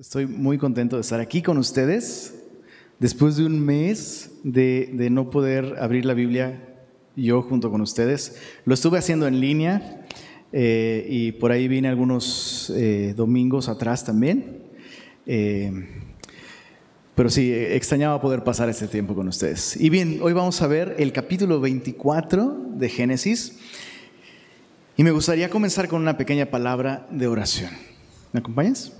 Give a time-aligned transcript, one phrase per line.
[0.00, 2.32] Estoy muy contento de estar aquí con ustedes.
[3.00, 6.78] Después de un mes de, no poder abrir la Biblia
[7.16, 10.06] yo junto con ustedes, lo estuve haciendo en línea
[10.54, 14.62] eh, y por ahí vine algunos eh, domingos atrás también.
[15.26, 15.70] Eh,
[17.14, 19.76] pero sí, extrañaba poder pasar este tiempo con ustedes.
[19.78, 23.58] Y bien, hoy vamos a ver el capítulo 24 de Génesis.
[24.96, 27.70] Y me gustaría comenzar con una pequeña palabra de oración.
[28.32, 28.94] ¿Me acompañas?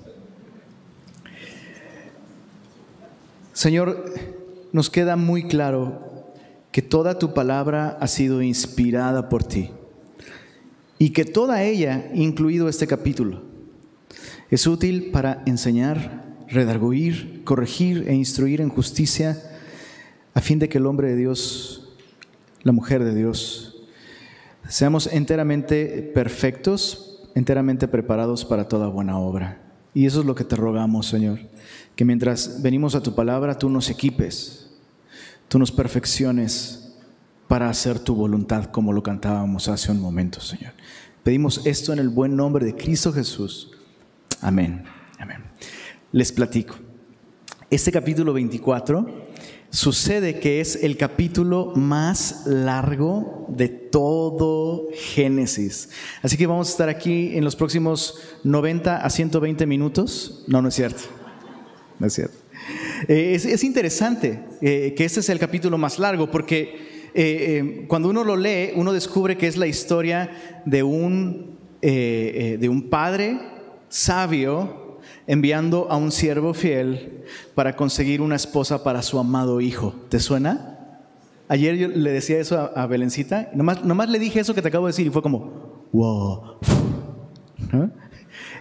[3.60, 4.06] Señor,
[4.72, 6.32] nos queda muy claro
[6.72, 9.68] que toda tu palabra ha sido inspirada por ti
[10.96, 13.42] y que toda ella, incluido este capítulo,
[14.48, 19.36] es útil para enseñar, redarguir, corregir e instruir en justicia
[20.32, 21.92] a fin de que el hombre de Dios,
[22.62, 23.82] la mujer de Dios,
[24.70, 29.60] seamos enteramente perfectos, enteramente preparados para toda buena obra.
[29.92, 31.40] Y eso es lo que te rogamos, Señor
[32.00, 34.70] que mientras venimos a tu palabra, tú nos equipes,
[35.48, 36.94] tú nos perfecciones
[37.46, 40.72] para hacer tu voluntad como lo cantábamos hace un momento, Señor.
[41.22, 43.72] Pedimos esto en el buen nombre de Cristo Jesús.
[44.40, 44.84] Amén.
[45.18, 45.44] Amén.
[46.10, 46.76] Les platico.
[47.68, 49.26] Este capítulo 24
[49.68, 55.90] sucede que es el capítulo más largo de todo Génesis.
[56.22, 60.44] Así que vamos a estar aquí en los próximos 90 a 120 minutos.
[60.48, 61.19] No, no es cierto.
[62.00, 62.36] ¿No es cierto?
[63.06, 68.24] Eh, es, interesante eh, que este es el capítulo más largo porque eh, cuando uno
[68.24, 73.38] lo lee, uno descubre que es la historia de un, de un padre
[73.88, 79.94] sabio enviando a un siervo fiel para conseguir una esposa para su amado hijo.
[80.08, 80.98] ¿Te suena?
[81.48, 84.86] Ayer yo le decía eso a, Belencita, nomás, nomás le dije eso que te acabo
[84.86, 86.58] de decir y fue como, wow.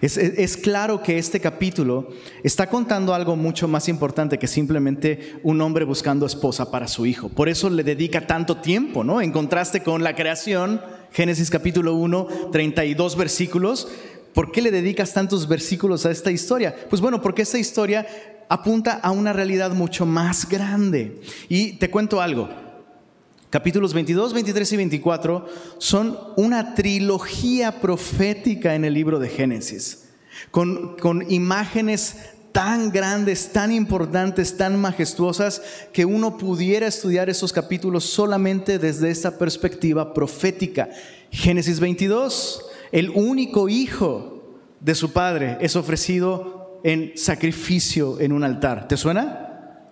[0.01, 2.09] Es, claro que este capítulo
[2.43, 7.27] está contando algo mucho más importante que simplemente un hombre buscando esposa para su hijo.
[7.27, 9.21] Por eso le dedica tanto tiempo, ¿no?
[9.21, 10.81] En contraste con la creación,
[11.11, 13.89] Génesis capítulo 1, 32 versículos.
[14.33, 16.73] ¿Por qué le dedicas tantos versículos a esta historia?
[16.89, 18.07] Pues bueno, porque esta historia
[18.47, 21.19] apunta a una realidad mucho más grande.
[21.49, 22.68] Y te cuento algo.
[23.49, 25.45] Capítulos 22, 23 y 24
[25.79, 30.09] son una trilogía profética en el libro de Génesis,
[30.51, 32.15] con, con imágenes
[32.51, 39.39] tan grandes, tan importantes, tan majestuosas, que uno pudiera estudiar esos capítulos solamente desde esta
[39.39, 40.89] perspectiva profética.
[41.31, 44.43] Génesis 22, el único hijo
[44.79, 48.87] de su padre es ofrecido en sacrificio en un altar.
[48.87, 49.48] ¿Te suena?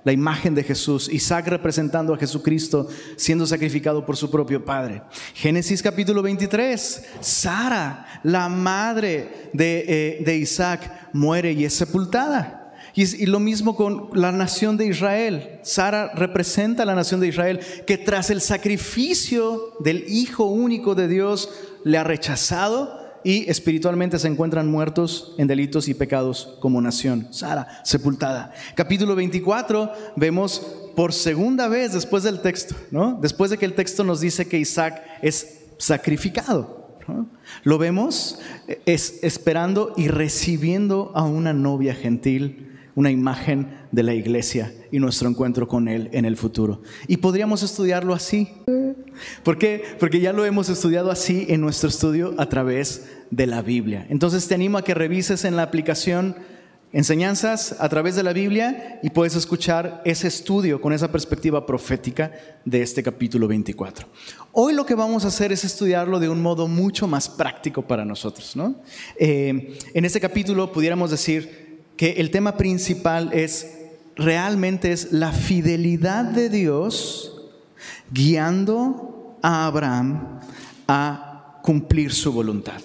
[0.07, 2.87] La imagen de Jesús, Isaac representando a Jesucristo
[3.17, 5.01] siendo sacrificado por su propio padre.
[5.33, 12.73] Génesis capítulo 23, Sara, la madre de, eh, Isaac, muere y es sepultada.
[12.95, 15.59] Y, lo mismo con la nación de Israel.
[15.63, 21.09] Sara representa a la nación de Israel que tras el sacrificio del Hijo único de
[21.09, 21.49] Dios
[21.83, 27.27] le ha rechazado y espiritualmente se encuentran muertos en delitos y pecados como nación.
[27.31, 28.53] Sara, sepultada.
[28.75, 30.59] Capítulo 24, vemos
[30.95, 33.19] por segunda vez después del texto, ¿no?
[33.21, 36.87] Después de que el texto nos dice que Isaac es sacrificado.
[37.63, 38.39] Lo vemos
[38.85, 45.29] es esperando y recibiendo a una novia gentil una imagen de la iglesia y nuestro
[45.29, 46.81] encuentro con Él en el futuro.
[47.07, 48.49] Y podríamos estudiarlo así.
[49.43, 49.83] ¿Por qué?
[49.99, 54.05] Porque ya lo hemos estudiado así en nuestro estudio a través de la Biblia.
[54.09, 56.35] Entonces te animo a que revises en la aplicación
[56.93, 62.31] enseñanzas a través de la Biblia y puedes escuchar ese estudio con esa perspectiva profética
[62.63, 64.07] de este capítulo 24.
[64.53, 68.05] Hoy lo que vamos a hacer es estudiarlo de un modo mucho más práctico para
[68.05, 68.55] nosotros.
[68.55, 68.75] ¿no?
[69.19, 71.67] Eh, en este capítulo pudiéramos decir,
[71.97, 73.76] que el tema principal es
[74.17, 77.49] realmente es la fidelidad de Dios
[78.11, 80.39] guiando a Abraham
[80.87, 82.81] a cumplir su voluntad.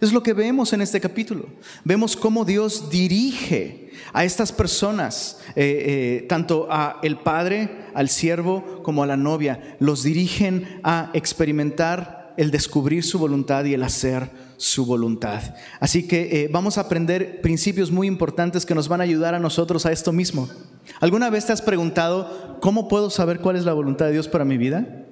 [0.00, 1.46] Es lo que vemos en este capítulo.
[1.84, 8.82] Vemos cómo Dios dirige a estas personas, eh, eh, tanto a el padre, al siervo,
[8.82, 9.76] como a la novia.
[9.78, 15.42] Los dirigen a experimentar el descubrir su voluntad y el hacer su voluntad.
[15.80, 19.40] Así que eh, vamos a aprender principios muy importantes que nos van a ayudar a
[19.40, 20.48] nosotros a esto mismo.
[21.00, 24.44] ¿Alguna vez te has preguntado cómo puedo saber cuál es la voluntad de Dios para
[24.44, 25.06] mi vida?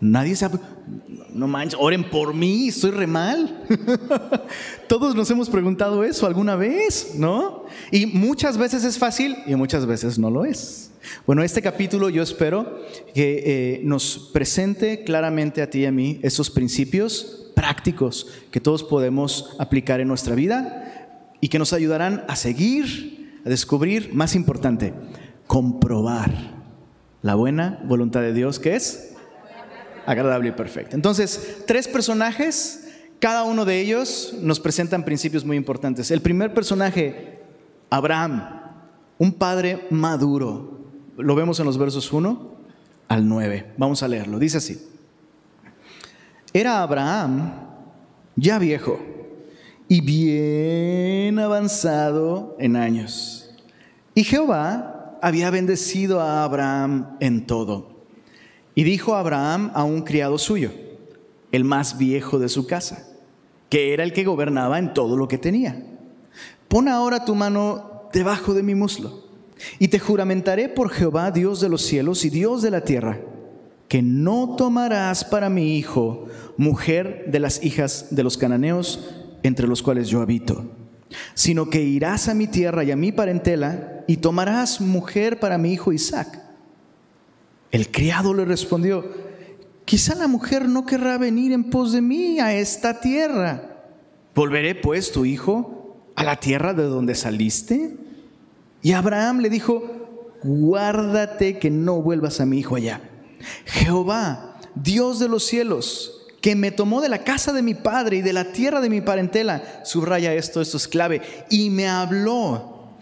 [0.00, 0.58] Nadie sabe.
[1.32, 3.64] No manches, oren por mí, estoy re mal.
[4.88, 7.64] Todos nos hemos preguntado eso alguna vez, ¿no?
[7.90, 10.90] Y muchas veces es fácil y muchas veces no lo es.
[11.26, 12.80] Bueno, este capítulo yo espero
[13.14, 18.84] que eh, nos presente claramente a ti y a mí esos principios prácticos que todos
[18.84, 24.92] podemos aplicar en nuestra vida y que nos ayudarán a seguir, a descubrir, más importante,
[25.46, 26.30] comprobar
[27.22, 29.14] la buena voluntad de Dios que es
[30.06, 30.94] agradable y perfecta.
[30.94, 32.88] Entonces, tres personajes,
[33.18, 36.10] cada uno de ellos nos presentan principios muy importantes.
[36.10, 37.40] El primer personaje,
[37.90, 38.60] Abraham,
[39.18, 40.75] un padre maduro.
[41.16, 42.50] Lo vemos en los versos 1
[43.08, 43.74] al 9.
[43.76, 44.38] Vamos a leerlo.
[44.38, 44.80] Dice así.
[46.52, 47.52] Era Abraham
[48.36, 48.98] ya viejo
[49.88, 53.50] y bien avanzado en años.
[54.14, 57.96] Y Jehová había bendecido a Abraham en todo.
[58.74, 60.70] Y dijo Abraham a un criado suyo,
[61.52, 63.08] el más viejo de su casa,
[63.70, 65.82] que era el que gobernaba en todo lo que tenía.
[66.68, 69.25] Pon ahora tu mano debajo de mi muslo,
[69.78, 73.20] y te juramentaré por Jehová, Dios de los cielos y Dios de la tierra,
[73.88, 76.26] que no tomarás para mi hijo
[76.56, 80.64] mujer de las hijas de los cananeos entre los cuales yo habito,
[81.34, 85.72] sino que irás a mi tierra y a mi parentela y tomarás mujer para mi
[85.72, 86.42] hijo Isaac.
[87.70, 89.04] El criado le respondió,
[89.84, 93.84] quizá la mujer no querrá venir en pos de mí a esta tierra.
[94.34, 98.05] ¿Volveré pues tu hijo a la tierra de donde saliste?
[98.86, 99.82] Y Abraham le dijo,
[100.44, 103.00] guárdate que no vuelvas a mi hijo allá.
[103.64, 108.22] Jehová, Dios de los cielos, que me tomó de la casa de mi padre y
[108.22, 112.92] de la tierra de mi parentela, subraya esto, esto es clave, y me habló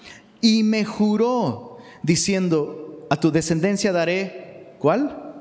[0.40, 5.34] y me juró, diciendo, a tu descendencia daré, ¿cuál?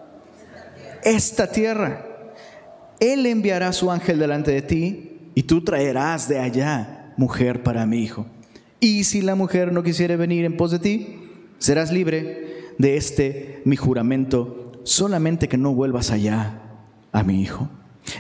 [1.06, 2.06] Esta tierra.
[3.00, 8.00] Él enviará su ángel delante de ti y tú traerás de allá mujer para mi
[8.00, 8.26] hijo.
[8.84, 11.16] Y si la mujer no quisiere venir en pos de ti,
[11.58, 16.60] serás libre de este mi juramento, solamente que no vuelvas allá
[17.14, 17.70] a mi hijo.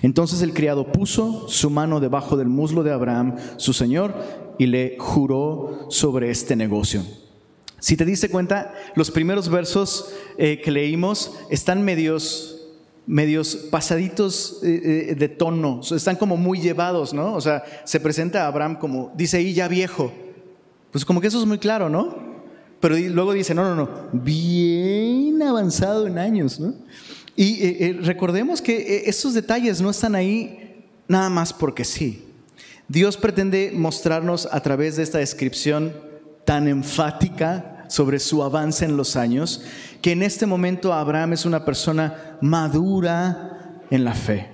[0.04, 4.16] Entonces el criado puso su mano debajo del muslo de Abraham, su señor,
[4.58, 7.04] y le juró sobre este negocio.
[7.80, 12.70] Si te diste cuenta, los primeros versos eh, que leímos están medios,
[13.06, 17.34] medios pasaditos eh, eh, de tono, están como muy llevados, ¿no?
[17.34, 20.23] O sea, se presenta a Abraham como, dice ahí ya viejo.
[20.94, 22.16] Pues como que eso es muy claro, ¿no?
[22.80, 26.76] Pero luego dice, no, no, no, bien avanzado en años, ¿no?
[27.36, 32.24] Y eh, eh, recordemos que eh, esos detalles no están ahí nada más porque sí.
[32.88, 35.94] Dios pretende mostrarnos a través de esta descripción
[36.46, 39.64] tan enfática sobre su avance en los años,
[40.00, 44.52] que en este momento Abraham es una persona madura en la fe.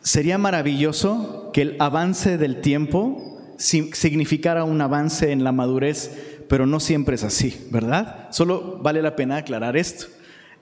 [0.00, 6.10] Sería maravilloso que el avance del tiempo significara un avance en la madurez,
[6.48, 8.28] pero no siempre es así, ¿verdad?
[8.30, 10.06] Solo vale la pena aclarar esto.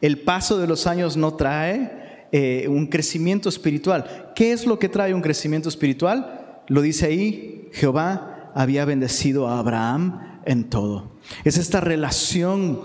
[0.00, 4.33] El paso de los años no trae eh, un crecimiento espiritual.
[4.35, 6.62] ¿Qué es lo que trae un crecimiento espiritual?
[6.69, 11.12] Lo dice ahí, Jehová había bendecido a Abraham en todo.
[11.45, 12.81] Es esta relación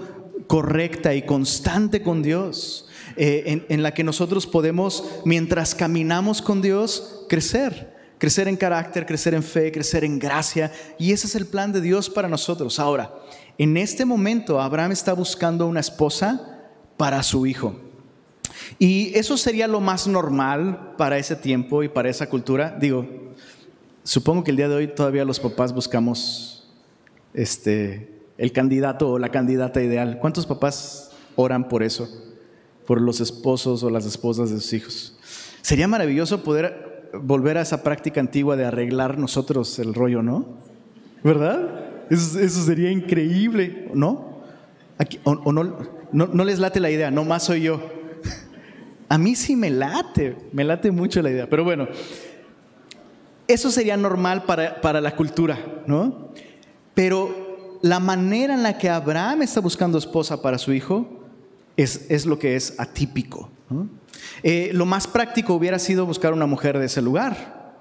[0.48, 2.88] correcta y constante con Dios,
[3.18, 9.34] eh, en, la que nosotros podemos, mientras caminamos con Dios, crecer crecer en carácter, crecer
[9.34, 10.72] en fe, crecer en gracia.
[10.98, 12.80] Y ese es el plan de Dios para nosotros.
[12.80, 13.14] Ahora,
[13.58, 16.60] en este momento Abraham está buscando una esposa
[16.98, 17.76] para su hijo.
[18.80, 22.76] Y eso sería lo más normal para ese tiempo y para esa cultura.
[22.80, 23.08] Digo,
[24.04, 26.68] supongo que el día de hoy todavía los papás buscamos
[27.34, 30.20] este, el candidato o la candidata ideal.
[30.20, 32.10] ¿Cuántos papás oran por eso?
[32.86, 35.18] Por los esposos o las esposas de sus hijos.
[35.62, 40.46] Sería maravilloso poder volver a esa práctica antigua de arreglar nosotros el rollo, ¿no?
[41.24, 42.06] ¿Verdad?
[42.10, 44.38] Eso, sería increíble, ¿no?
[44.98, 45.78] Aquí, o no,
[46.12, 47.82] no, les late la idea, no más soy yo.
[49.10, 51.88] A mí sí me late, me late mucho la idea, pero bueno,
[53.48, 56.30] eso sería normal para, para la cultura, ¿no?
[56.94, 61.08] Pero la manera en la que Abraham está buscando esposa para su hijo
[61.76, 63.50] es, es lo que es atípico.
[64.44, 67.76] Eh, lo más práctico hubiera sido buscar una mujer de ese lugar,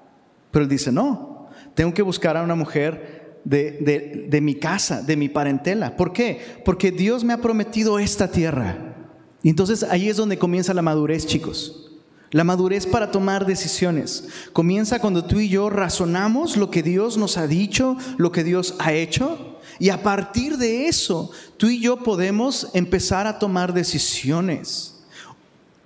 [0.51, 5.29] pero él dice, no, tengo que buscar a una mujer de, mi casa, de mi
[5.29, 5.95] parentela.
[5.95, 6.61] ¿Por qué?
[6.65, 8.95] Porque Dios me ha prometido esta tierra.
[9.43, 11.83] Y entonces ahí es donde comienza la madurez, chicos.
[12.31, 14.27] La madurez para tomar decisiones.
[14.51, 18.75] Comienza cuando tú y yo razonamos lo que Dios nos ha dicho, lo que Dios
[18.79, 19.59] ha hecho.
[19.79, 24.96] Y a partir de eso, tú y yo podemos empezar a tomar decisiones.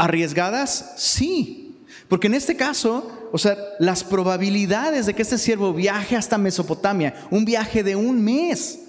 [0.02, 0.94] ¿Arriesgadas?
[0.98, 1.78] Sí.
[2.08, 7.14] Porque en este caso, o sea, las probabilidades de que este siervo viaje hasta Mesopotamia,
[7.30, 8.80] un viaje de un mes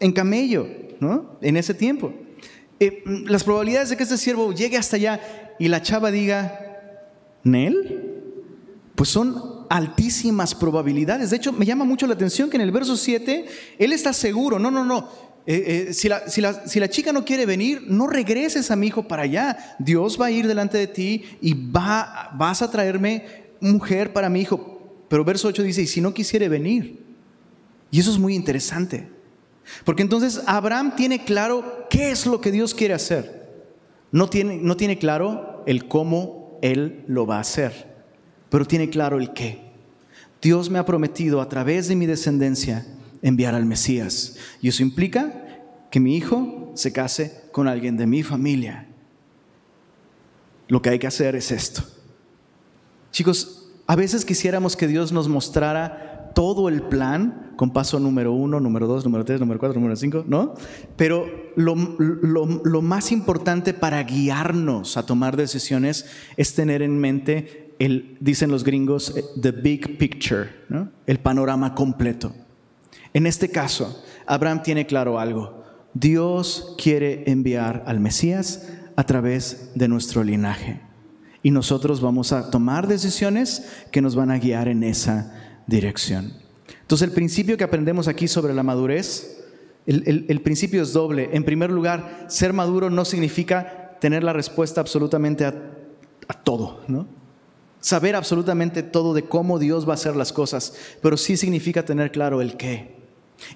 [0.00, 0.66] en camello,
[0.98, 1.36] ¿no?
[1.42, 2.10] En ese tiempo.
[2.80, 5.20] Eh, las probabilidades de que este siervo llegue hasta allá
[5.58, 6.58] y la chava diga,
[7.44, 8.22] Nel,
[8.94, 11.28] pues son altísimas probabilidades.
[11.28, 13.44] De hecho, me llama mucho la atención que en el verso 7,
[13.78, 15.06] él está seguro, no, no, no,
[15.46, 19.76] eh, eh, si, la, chica no quiere venir, no regreses a mi hijo para allá.
[19.78, 23.24] Dios va a ir delante de ti y va, vas a traerme
[23.60, 25.04] mujer para mi hijo.
[25.08, 27.04] Pero verso 8 dice, y si no quisiere venir.
[27.92, 29.08] Y eso es muy interesante.
[29.84, 33.46] Porque entonces Abraham tiene claro qué es lo que Dios quiere hacer.
[34.10, 37.94] No tiene, no tiene claro el cómo Él lo va a hacer,
[38.50, 39.60] pero tiene claro el qué.
[40.42, 42.86] Dios me ha prometido a través de mi descendencia
[43.22, 44.36] enviar al Mesías.
[44.60, 45.32] Y eso implica
[45.90, 48.88] que mi hijo se case con alguien de mi familia.
[50.68, 51.82] Lo que hay que hacer es esto.
[53.12, 58.60] Chicos, a veces quisiéramos que Dios nos mostrara todo el plan con paso número uno,
[58.60, 60.54] número dos, número tres, número cuatro, número cinco, ¿no?
[60.96, 66.04] Pero lo, lo más importante para guiarnos a tomar decisiones
[66.36, 70.90] es tener en mente el, dicen los gringos, the big picture, ¿no?
[71.06, 72.34] el panorama completo.
[73.16, 75.64] En este caso, Abraham tiene claro algo.
[75.94, 80.82] Dios quiere enviar al Mesías a través de nuestro linaje.
[81.42, 85.32] Y nosotros vamos a tomar decisiones que nos van a guiar en esa
[85.66, 86.34] dirección.
[86.82, 89.42] Entonces el principio que aprendemos aquí sobre la madurez,
[89.86, 91.30] el, principio es doble.
[91.32, 95.54] En primer lugar, ser maduro no significa tener la respuesta absolutamente a,
[96.28, 97.06] a todo, ¿no?
[97.80, 102.12] Saber absolutamente todo de cómo Dios va a hacer las cosas, pero sí significa tener
[102.12, 103.05] claro el qué.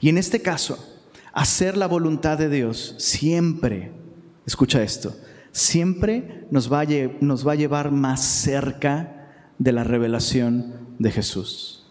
[0.01, 0.79] Y en este caso,
[1.33, 3.93] hacer la voluntad de Dios siempre,
[4.47, 5.15] escucha esto,
[5.53, 11.87] siempre nos va, a, llevar más cerca de la revelación de Jesús.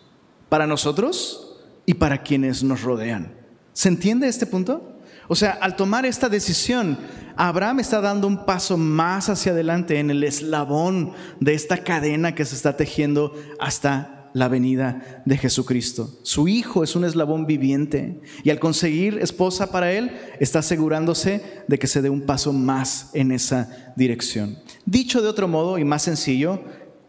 [0.50, 3.34] Para nosotros y para quienes nos rodean.
[3.74, 5.00] ¿Se entiende este punto?
[5.27, 6.98] O sea, al tomar esta decisión,
[7.36, 12.46] Abraham está dando un paso más hacia adelante en el eslabón de esta cadena que
[12.46, 16.19] se está tejiendo hasta la venida de Jesucristo.
[16.24, 21.79] Su hijo es un eslabón viviente y al conseguir esposa para él está asegurándose de
[21.79, 24.57] que se dé un paso más en esa dirección.
[24.86, 26.62] Dicho de otro modo y más sencillo,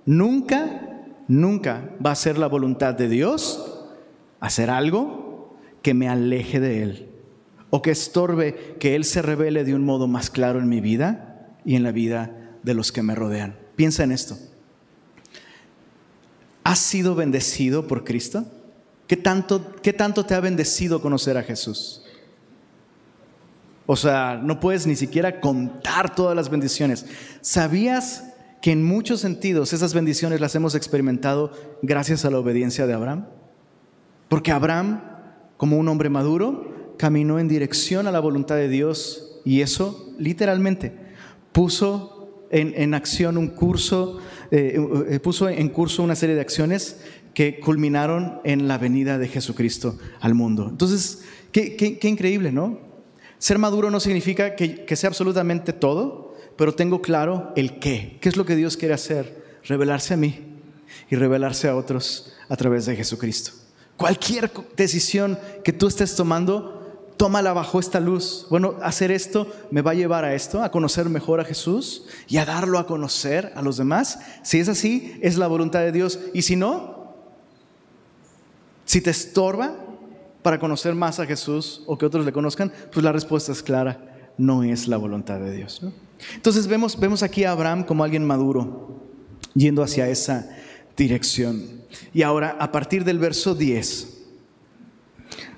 [0.06, 3.66] nunca, nunca va a ser la voluntad de Dios
[4.40, 7.08] hacer algo que me aleje de Él
[7.70, 11.56] o que estorbe que Él se revele de un modo más claro en mi vida
[11.64, 13.56] y en la vida de los que me rodean.
[13.76, 14.36] Piensa en esto.
[16.64, 18.44] ¿Has sido bendecido por Cristo?
[19.06, 22.02] ¿Qué tanto, ¿Qué tanto te ha bendecido conocer a Jesús?
[23.86, 27.06] O sea, no puedes ni siquiera contar todas las bendiciones.
[27.40, 28.22] ¿Sabías
[28.62, 31.50] que en muchos sentidos esas bendiciones las hemos experimentado
[31.82, 33.26] gracias a la obediencia de Abraham?
[34.28, 35.02] Porque Abraham,
[35.56, 40.94] como un hombre maduro, caminó en dirección a la voluntad de Dios y eso literalmente
[41.50, 44.18] puso en, en acción un curso
[44.50, 46.98] eh, eh, puso en curso una serie de acciones
[47.34, 50.68] que culminaron en la venida de Jesucristo al mundo.
[50.68, 52.78] Entonces, qué, increíble, ¿no?
[53.38, 58.18] Ser maduro no significa que, que sea absolutamente todo, pero tengo claro el qué.
[58.20, 59.58] ¿Qué es lo que Dios quiere hacer?
[59.64, 60.40] Revelarse a mí
[61.08, 63.52] y revelarse a otros a través de Jesucristo.
[63.96, 66.79] Cualquier decisión que tú estés tomando,
[67.20, 68.46] tómala bajo esta luz.
[68.48, 72.38] Bueno, hacer esto me va a llevar a esto, a conocer mejor a Jesús y
[72.38, 74.20] a darlo a conocer a los demás.
[74.42, 76.18] Si es así, es la voluntad de Dios.
[76.32, 77.12] Y si no,
[78.86, 79.76] si te estorba
[80.40, 84.32] para conocer más a Jesús o que otros le conozcan, pues la respuesta es clara,
[84.38, 85.82] no es la voluntad de Dios.
[86.36, 88.98] Entonces vemos, vemos aquí a Abraham como alguien maduro,
[89.52, 90.48] yendo hacia esa
[90.96, 91.82] dirección.
[92.14, 94.19] Y ahora, a partir del verso 10,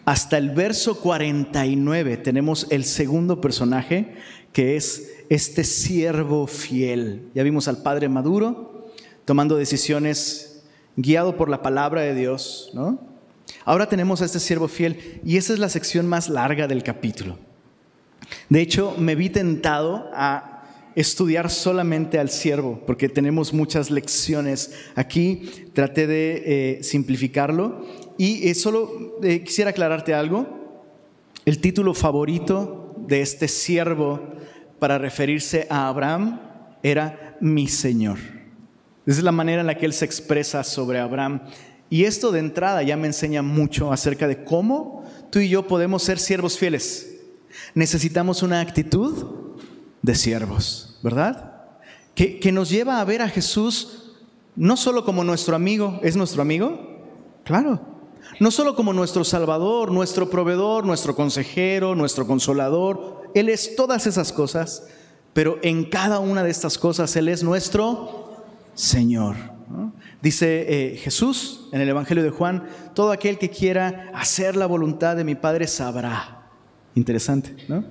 [0.05, 4.15] hasta el verso 49 tenemos el segundo personaje,
[4.53, 7.29] que es este siervo fiel.
[7.35, 8.91] Ya vimos al Padre Maduro
[9.25, 10.65] tomando decisiones
[10.97, 13.01] guiado por la palabra de Dios, ¿no?
[13.65, 17.39] Ahora tenemos a este siervo fiel y esa es la sección más larga del capítulo.
[18.49, 25.49] De hecho, me vi tentado a estudiar solamente al siervo, porque tenemos muchas lecciones aquí.
[25.73, 27.87] Traté de eh, simplificarlo
[28.23, 30.47] y eh, solo eh, quisiera aclararte algo.
[31.45, 34.35] El título favorito de este siervo
[34.79, 36.41] para referirse a Abraham
[36.85, 38.19] era mi Señor.
[39.07, 41.41] Esa es la manera en la que él se expresa sobre Abraham.
[41.91, 45.03] Y esto de entrada ya me enseña mucho acerca de cómo
[45.33, 47.19] tú y yo podemos ser siervos fieles.
[47.75, 49.57] Necesitamos una actitud
[50.01, 51.55] de siervos, ¿verdad?
[52.15, 54.13] Que, que nos lleva a ver a Jesús
[54.55, 57.03] no solo como nuestro amigo, ¿es nuestro amigo?
[57.43, 57.92] Claro,
[58.41, 63.23] no solo como nuestro Salvador, nuestro proveedor, nuestro consejero, nuestro consolador.
[63.35, 64.87] Él es todas esas cosas,
[65.33, 68.43] pero en cada una de estas cosas Él es nuestro
[68.75, 69.37] Señor.
[70.21, 75.17] Dice eh, Jesús en el Evangelio de Juan, todo aquel que quiera hacer la voluntad
[75.17, 76.51] de mi Padre sabrá.
[76.95, 77.85] Interesante, ¿no?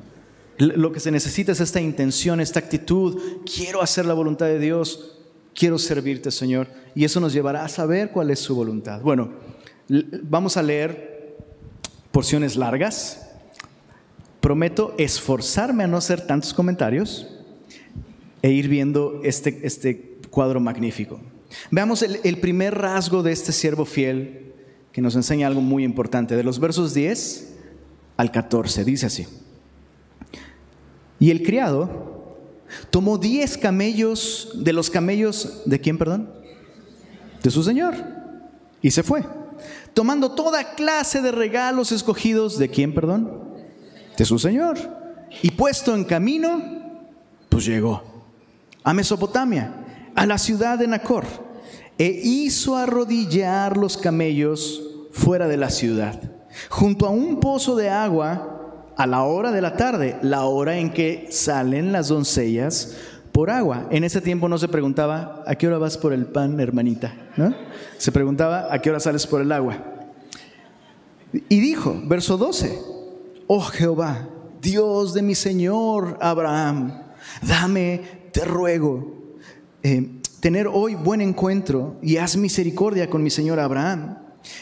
[0.57, 3.19] Lo que se necesita es esta intención, esta actitud.
[3.51, 5.17] Quiero hacer la voluntad de Dios,
[5.55, 6.67] quiero servirte, Señor.
[6.93, 9.01] Y eso nos llevará a saber cuál es su voluntad.
[9.01, 9.31] Bueno,
[10.23, 11.35] vamos a leer
[12.11, 13.27] porciones largas.
[14.39, 17.27] Prometo esforzarme a no hacer tantos comentarios
[18.41, 21.19] e ir viendo este, este cuadro magnífico.
[21.69, 24.53] Veamos el, primer rasgo de este siervo fiel
[24.93, 26.35] que nos enseña algo muy importante.
[26.35, 27.53] De los versos 10
[28.17, 29.27] al 14, dice así.
[31.19, 32.37] Y el criado
[32.89, 36.29] tomó diez camellos de los camellos de quién, perdón?
[37.43, 37.93] De su señor.
[38.81, 39.23] Y se fue.
[39.93, 43.51] Tomando toda clase de regalos escogidos de quién, perdón?
[44.17, 44.77] De su señor.
[45.41, 46.61] Y puesto en camino,
[47.49, 48.03] pues llegó
[48.83, 49.73] a Mesopotamia,
[50.15, 51.25] a la ciudad de Nacor,
[51.97, 54.81] e hizo arrodillar los camellos
[55.11, 56.19] fuera de la ciudad,
[56.69, 58.51] junto a un pozo de agua
[58.97, 62.97] a la hora de la tarde, la hora en que salen las doncellas
[63.31, 63.87] por agua.
[63.91, 67.13] En ese tiempo no se preguntaba, ¿a qué hora vas por el pan, hermanita?
[67.37, 67.53] ¿No?
[67.97, 69.77] Se preguntaba, ¿a qué hora sales por el agua?
[71.33, 72.79] Y dijo, verso 12,
[73.47, 74.27] oh Jehová,
[74.61, 77.03] Dios de mi Señor Abraham,
[77.41, 79.37] dame, te ruego,
[79.83, 84.17] eh, tener hoy buen encuentro y haz misericordia con mi Señor Abraham.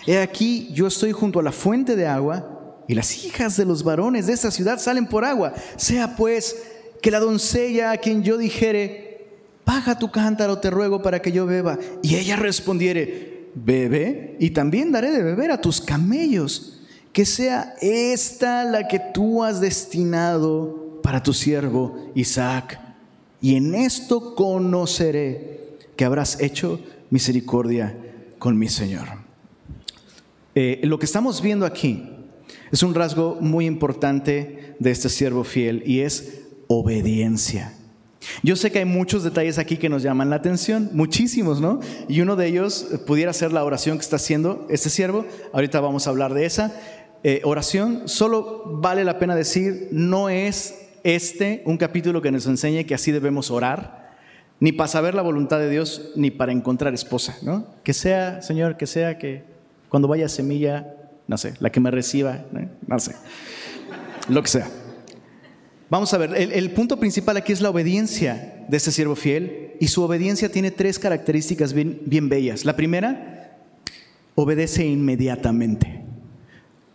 [0.06, 3.84] He aquí, yo estoy junto a la fuente de agua y las hijas de los
[3.84, 5.54] varones de esta ciudad salen por agua.
[5.78, 6.56] Sea pues
[7.02, 9.28] que la doncella a quien yo dijere,
[9.64, 11.78] paga tu cántaro, te ruego, para que yo beba.
[12.02, 16.82] Y ella respondiere, bebe, y también daré de beber a tus camellos.
[17.14, 22.80] Que sea esta la que tú has destinado para tu siervo Isaac.
[23.42, 26.80] Y en esto conoceré que habrás hecho
[27.10, 27.98] misericordia
[28.38, 29.08] con mi Señor.
[30.56, 32.10] Eh, lo que estamos viendo aquí
[32.72, 37.74] es un rasgo muy importante de este siervo fiel y es obediencia.
[38.44, 41.80] Yo sé que hay muchos detalles aquí que nos llaman la atención, muchísimos, ¿no?
[42.08, 45.26] Y uno de ellos pudiera ser la oración que está haciendo este siervo.
[45.52, 46.74] Ahorita vamos a hablar de esa.
[47.24, 52.86] Eh, oración, solo vale la pena decir, no es este un capítulo que nos enseñe
[52.86, 54.16] que así debemos orar,
[54.60, 57.66] ni para saber la voluntad de Dios, ni para encontrar esposa, ¿no?
[57.84, 59.44] Que sea, Señor, que sea que
[59.90, 60.96] cuando vaya semilla
[61.30, 62.40] no sé, la que me reciba,
[62.88, 63.16] no sé,
[64.30, 64.68] lo que sea.
[65.90, 69.88] Vamos a ver, el, punto principal aquí es la obediencia de este siervo fiel y
[69.88, 72.64] su obediencia tiene tres características bien, bien bellas.
[72.64, 73.58] La primera,
[74.36, 76.04] obedece inmediatamente.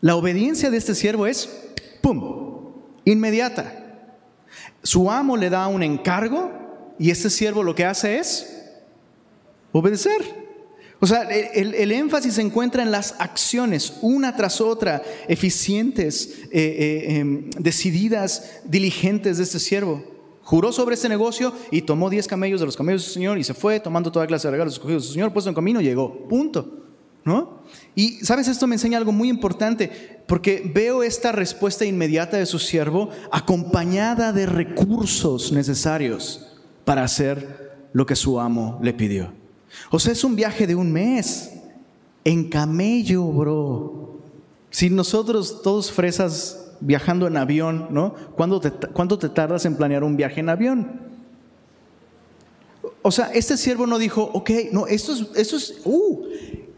[0.00, 2.72] La obediencia de este siervo es, ¡pum!,
[3.04, 3.72] inmediata.
[4.84, 6.52] Su amo le da un encargo
[6.98, 8.70] y este siervo lo que hace es
[9.72, 10.43] obedecer.
[11.04, 17.16] O sea, el, énfasis se encuentra en las acciones, una tras otra, eficientes, eh, eh,
[17.18, 20.02] em, decididas, diligentes de este siervo.
[20.40, 23.44] Juró sobre este negocio y tomó diez camellos de los camellos de su señor y
[23.44, 26.26] se fue tomando toda clase de regalos escogidos de su señor, puesto en camino, llegó.
[26.26, 26.86] Punto.
[27.22, 27.60] ¿No?
[27.94, 32.58] Y sabes, esto me enseña algo muy importante, porque veo esta respuesta inmediata de su
[32.58, 36.46] siervo acompañada de recursos necesarios
[36.86, 39.43] para hacer lo que su amo le pidió.
[39.94, 41.52] O sea, es un viaje de un mes
[42.24, 44.18] en camello, bro.
[44.68, 48.12] Si nosotros todos fresas viajando en avión, ¿no?
[48.34, 51.00] ¿Cuánto te, ¿Cuánto te tardas en planear un viaje en avión?
[53.02, 56.24] O sea, este siervo no dijo, ok, no, esto es, esto es, uh,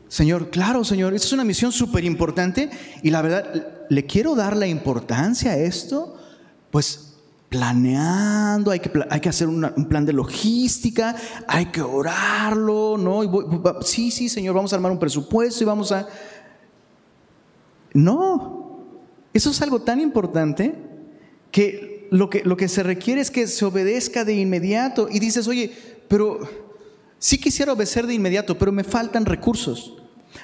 [0.08, 2.68] Señor, claro, Señor, esto es una misión súper importante
[3.02, 6.18] y la verdad, ¿le quiero dar la importancia a esto?
[6.70, 7.05] Pues
[7.48, 11.14] planeando, hay que, hay que hacer un plan de logística,
[11.46, 13.22] hay que orarlo, ¿no?
[13.82, 16.06] sí, sí, Señor, vamos a armar un presupuesto y vamos a...
[17.94, 18.80] No,
[19.32, 20.74] eso es algo tan importante
[21.50, 25.48] que lo que, lo que se requiere es que se obedezca de inmediato y dices,
[25.48, 25.72] oye,
[26.08, 26.40] pero
[27.18, 29.94] sí quisiera obedecer de inmediato, pero me faltan recursos.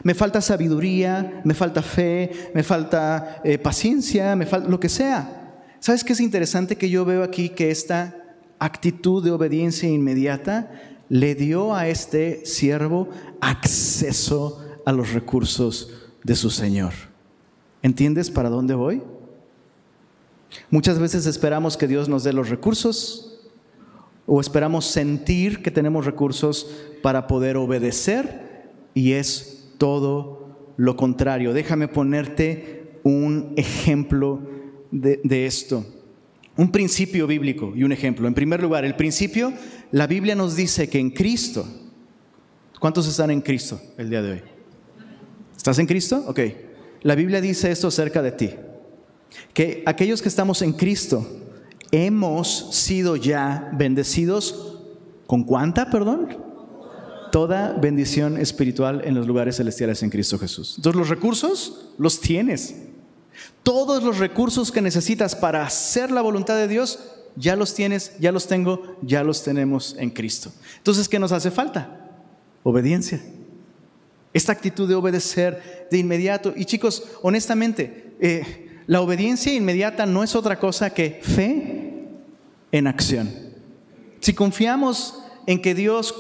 [0.03, 5.42] Me falta sabiduría, me falta fe, me falta eh, paciencia, me falta lo que sea.
[5.83, 7.49] ¿Sabes qué es interesante que yo veo aquí?
[7.49, 10.71] Que esta actitud de obediencia inmediata
[11.09, 13.09] le dio a este siervo
[13.41, 15.93] acceso a los recursos
[16.23, 16.93] de su Señor.
[17.83, 19.03] ¿Entiendes para dónde voy?
[20.71, 23.41] Muchas veces esperamos que Dios nos dé los recursos
[24.25, 31.53] o esperamos sentir que tenemos recursos para poder obedecer y es todo lo contrario.
[31.53, 34.52] Déjame ponerte un ejemplo
[34.93, 35.85] de, esto.
[36.57, 38.29] Un principio bíblico y un ejemplo.
[38.29, 39.53] En primer lugar, el principio,
[39.91, 41.67] la Biblia nos dice que en Cristo,
[42.83, 44.43] ¿Cuántos están en Cristo el día de hoy?
[45.57, 46.25] ¿Estás en Cristo?
[46.27, 46.41] Ok.
[47.03, 48.51] La Biblia dice esto acerca de ti.
[49.55, 51.25] Que aquellos que estamos en Cristo
[51.93, 54.81] hemos sido ya bendecidos
[55.29, 56.37] con cuánta, perdón?
[57.31, 60.75] Toda bendición espiritual en los lugares celestiales en Cristo Jesús.
[60.77, 62.75] Entonces los recursos los tienes.
[63.63, 66.99] Todos los recursos que necesitas para hacer la voluntad de Dios,
[67.37, 70.53] ya los tienes, ya los tengo, ya los tenemos en Cristo.
[70.79, 72.11] Entonces, ¿qué nos hace falta?
[72.63, 73.23] Obediencia.
[74.33, 76.53] Esta actitud de obedecer de inmediato.
[76.57, 82.09] Y chicos, honestamente, eh, la obediencia inmediata no es otra cosa que fe
[82.73, 83.31] en acción.
[84.21, 86.15] Si confiamos en que Dios,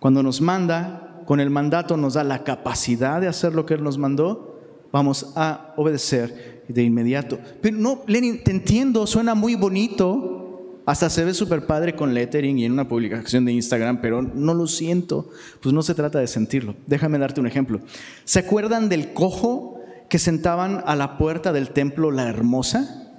[0.00, 3.82] cuando nos manda, con el mandato nos da la capacidad de hacer lo que Él
[3.82, 4.53] nos mandó,
[4.94, 7.40] vamos a obedecer de inmediato.
[7.60, 12.60] Pero no, Lenin, te entiendo, suena muy bonito, hasta se ve súper padre con lettering
[12.60, 15.30] y en una publicación de Instagram, pero no lo siento.
[15.60, 16.76] Pues no se trata de sentirlo.
[16.86, 17.80] Déjame darte un ejemplo.
[18.22, 23.18] ¿Se acuerdan del cojo que sentaban a la puerta del templo La Hermosa?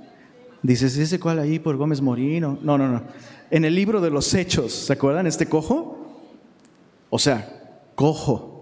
[0.64, 2.58] Dices, ¿ese cuál ahí por Gómez Morino?
[2.62, 3.04] No, no, no.
[3.52, 6.24] En el libro de los Hechos, ¿se acuerdan este cojo?
[7.10, 8.55] O sea, cojo.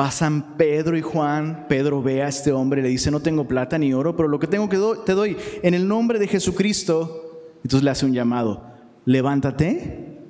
[0.00, 3.92] Pasan Pedro y Juan, Pedro ve a este hombre, le dice, no tengo plata ni
[3.92, 7.90] oro, pero lo que tengo que te doy en el nombre de Jesucristo, entonces le
[7.90, 8.64] hace un llamado,
[9.04, 10.22] levántate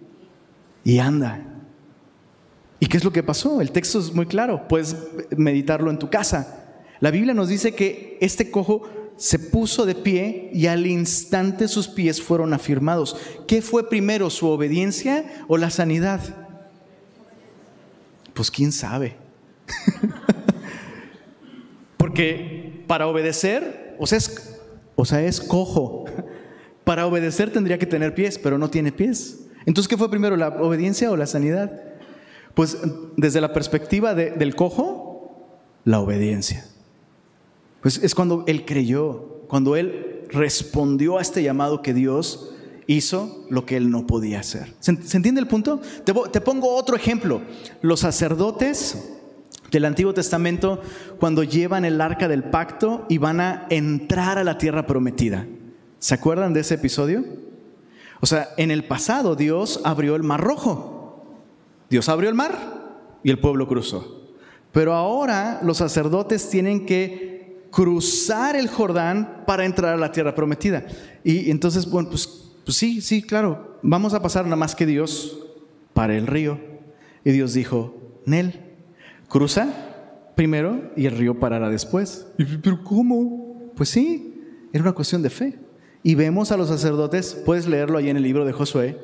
[0.82, 1.62] y anda.
[2.80, 3.60] ¿Y qué es lo que pasó?
[3.60, 4.96] El texto es muy claro, puedes
[5.36, 6.82] meditarlo en tu casa.
[6.98, 8.82] La Biblia nos dice que este cojo
[9.16, 13.16] se puso de pie y al instante sus pies fueron afirmados.
[13.46, 16.20] ¿Qué fue primero, su obediencia o la sanidad?
[18.34, 19.29] Pues quién sabe.
[21.96, 24.58] Porque para obedecer, o sea, es,
[24.96, 26.06] o sea, es cojo.
[26.84, 29.40] Para obedecer tendría que tener pies, pero no tiene pies.
[29.66, 31.70] Entonces, ¿qué fue primero, la obediencia o la sanidad?
[32.54, 32.78] Pues
[33.16, 35.50] desde la perspectiva del cojo,
[35.84, 36.66] la obediencia.
[37.82, 42.54] Pues es cuando él creyó, cuando él respondió a este llamado que Dios
[42.86, 44.74] hizo lo que él no podía hacer.
[44.80, 45.80] ¿Se, entiende el punto?
[46.04, 47.42] Te, te pongo otro ejemplo.
[47.82, 49.19] Los sacerdotes
[49.70, 50.80] del Antiguo Testamento,
[51.18, 55.46] cuando llevan el arca del pacto y van a entrar a la tierra prometida.
[55.98, 57.24] ¿Se acuerdan de ese episodio?
[58.20, 61.36] O sea, en el pasado Dios abrió el mar rojo.
[61.88, 62.56] Dios abrió el mar
[63.22, 64.32] y el pueblo cruzó.
[64.72, 70.86] Pero ahora los sacerdotes tienen que cruzar el Jordán para entrar a la tierra prometida.
[71.24, 75.38] Y entonces, bueno, pues, pues sí, sí, claro, vamos a pasar nada más que Dios
[75.92, 76.58] para el río.
[77.24, 77.94] Y Dios dijo,
[78.26, 78.69] Nel,
[79.30, 79.68] cruza
[80.34, 82.26] primero y el río parará después.
[82.62, 83.72] ¿Pero cómo?
[83.74, 84.42] Pues sí,
[84.74, 85.58] era una cuestión de fe.
[86.02, 88.98] Y vemos a los sacerdotes, puedes leerlo ahí en el libro de Josué,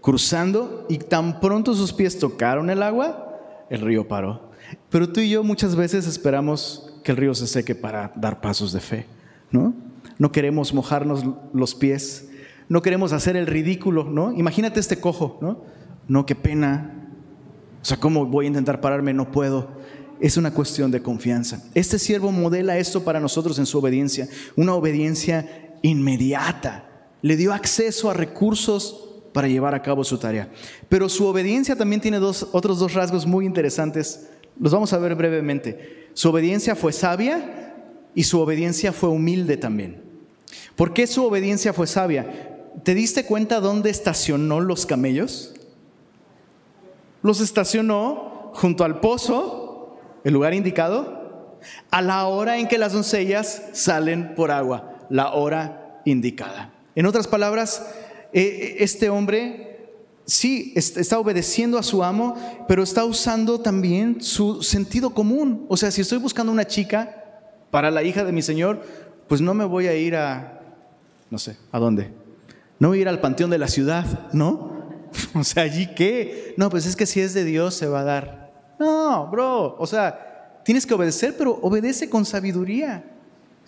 [0.00, 3.38] cruzando y tan pronto sus pies tocaron el agua,
[3.70, 4.50] el río paró.
[4.90, 8.72] Pero tú y yo muchas veces esperamos que el río se seque para dar pasos
[8.72, 9.06] de fe,
[9.50, 9.74] ¿no?
[10.18, 12.30] No queremos mojarnos los pies,
[12.68, 14.32] no queremos hacer el ridículo, ¿no?
[14.32, 15.64] Imagínate este cojo, ¿no?
[16.08, 16.97] No, qué pena.
[17.80, 19.12] O sea, ¿cómo voy a intentar pararme?
[19.12, 19.68] No puedo.
[20.20, 21.62] Es una cuestión de confianza.
[21.74, 26.88] Este siervo modela esto para nosotros en su obediencia, una obediencia inmediata.
[27.22, 30.50] Le dio acceso a recursos para llevar a cabo su tarea.
[30.88, 34.28] Pero su obediencia también tiene dos, otros dos rasgos muy interesantes.
[34.58, 36.08] Los vamos a ver brevemente.
[36.14, 37.74] Su obediencia fue sabia
[38.14, 40.02] y su obediencia fue humilde también.
[40.74, 42.72] ¿Por qué su obediencia fue sabia?
[42.82, 45.54] ¿Te diste cuenta dónde estacionó los camellos?
[47.28, 51.58] Los estacionó junto al pozo, el lugar indicado,
[51.90, 56.72] a la hora en que las doncellas salen por agua la hora indicada.
[56.94, 57.86] En otras palabras,
[58.32, 59.90] eh, eh, este hombre
[60.24, 62.34] sí está obedeciendo a su amo,
[62.66, 65.66] pero está usando también su sentido común.
[65.68, 68.80] O sea, si estoy buscando una chica para la hija de mi Señor,
[69.28, 70.62] pues no me voy a ir a,
[71.28, 72.10] no sé, ¿a dónde?
[72.78, 74.67] No voy a ir al panteón de la ciudad, ¿no?
[75.34, 76.54] O sea, ¿allí qué?
[76.56, 78.52] No, pues es que si es de Dios se va a dar.
[78.78, 83.04] No, bro, o sea, tienes que obedecer, pero obedece con sabiduría.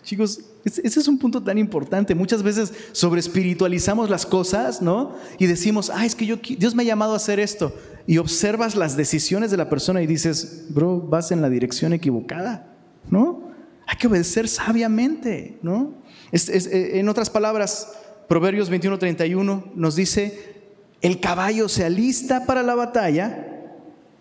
[0.03, 2.15] Chicos, ese es un punto tan importante.
[2.15, 5.15] Muchas veces sobre espiritualizamos las cosas, ¿no?
[5.39, 7.75] Y decimos, ah, es que yo, Dios me ha llamado a hacer esto.
[8.07, 12.75] Y observas las decisiones de la persona y dices, bro, vas en la dirección equivocada,
[13.11, 13.51] ¿no?
[13.87, 15.95] Hay que obedecer sabiamente, ¿no?
[16.33, 17.93] Eh, en otras palabras,
[18.29, 20.60] Proverbios 21:31 nos dice,
[21.01, 23.47] el caballo se alista para la batalla,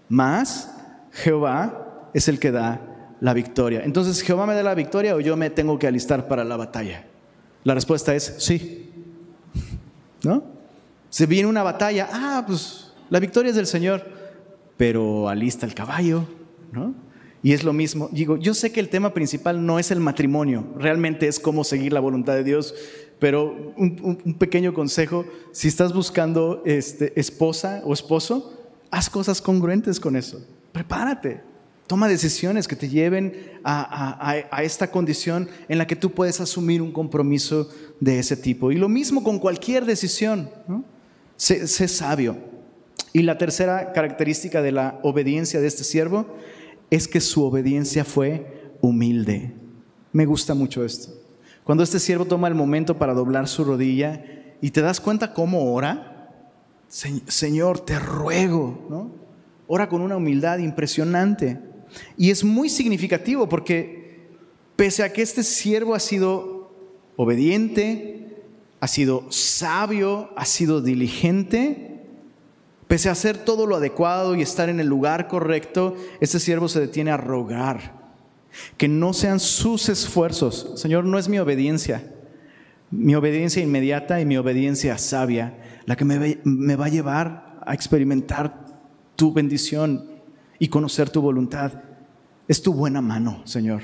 [0.07, 0.73] mas
[1.11, 3.81] Jehová es el que da la victoria.
[3.83, 7.05] Entonces, ¿Jehová me da la victoria o yo me tengo que alistar para la batalla?
[7.63, 8.89] La respuesta es sí.
[10.23, 10.43] ¿No?
[11.09, 14.19] Se viene una batalla, ah, pues la victoria es del Señor.
[14.77, 16.23] pero alista el caballo,
[16.71, 16.93] ¿no?
[17.43, 18.07] Y es lo mismo.
[18.13, 21.91] Digo, yo sé que el tema principal no es el matrimonio, realmente es cómo seguir
[21.91, 22.73] la voluntad de Dios,
[23.19, 28.57] pero un, pequeño consejo, si estás buscando este, esposa o esposo,
[28.89, 30.41] haz cosas congruentes con eso.
[30.71, 31.41] Prepárate.
[31.85, 36.91] Toma decisiones que te lleven a, esta condición en la que tú puedes asumir un
[36.91, 37.67] compromiso
[37.99, 38.71] de ese tipo.
[38.71, 40.49] Y lo mismo con cualquier decisión.
[41.35, 42.37] Sé, sé sabio.
[43.11, 46.27] Y la tercera característica de la obediencia de este siervo
[46.91, 49.53] es que su obediencia fue humilde.
[50.13, 51.18] Me gusta mucho esto.
[51.69, 54.25] Cuando este siervo toma el momento para doblar su rodilla
[54.59, 56.27] y te das cuenta cómo ora,
[56.87, 59.11] Señor, te ruego, ¿no?
[59.67, 61.59] Ora con una humildad impresionante.
[62.17, 64.29] Y es muy significativo porque
[64.75, 66.73] pese a que este siervo ha sido
[67.17, 68.41] obediente,
[68.79, 72.01] ha sido sabio, ha sido diligente,
[72.87, 76.79] pese a hacer todo lo adecuado y estar en el lugar correcto, este siervo se
[76.79, 77.98] detiene a rogar
[78.77, 80.71] que no sean sus esfuerzos.
[80.75, 82.11] Señor, no es mi obediencia,
[82.91, 88.65] mi obediencia inmediata y mi obediencia sabia, la que me, va a llevar a experimentar
[89.15, 90.05] tu bendición
[90.57, 91.73] y conocer tu voluntad.
[92.47, 93.83] Es tu buena mano, Señor.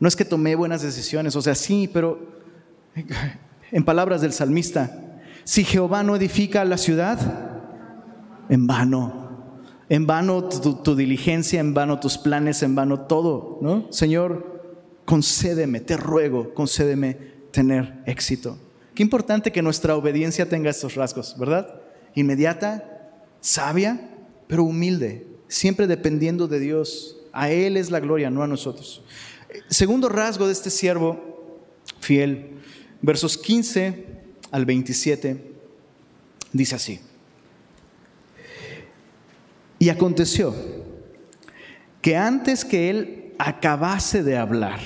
[0.00, 2.38] No es que tomé buenas decisiones, o sea, sí, pero
[3.72, 7.18] en palabras del salmista, si Jehová no edifica la ciudad,
[8.48, 9.17] en vano
[9.88, 13.90] en vano tu, diligencia, en vano tus planes, en vano todo, ¿no?
[13.90, 14.60] Señor,
[15.04, 17.16] concédeme, te ruego, concédeme
[17.50, 18.58] tener éxito.
[18.94, 21.80] Qué importante que nuestra obediencia tenga estos rasgos, ¿verdad?
[22.14, 24.10] Inmediata, sabia,
[24.46, 27.14] pero humilde, siempre dependiendo de Dios.
[27.32, 29.02] A Él es la gloria, no a nosotros.
[29.68, 31.56] Segundo rasgo de este siervo
[32.00, 32.58] fiel,
[33.00, 34.06] versos 15
[34.50, 35.52] al 27,
[36.52, 37.00] dice así.
[39.78, 40.54] Y aconteció
[42.02, 44.80] que antes que él acabase de hablar,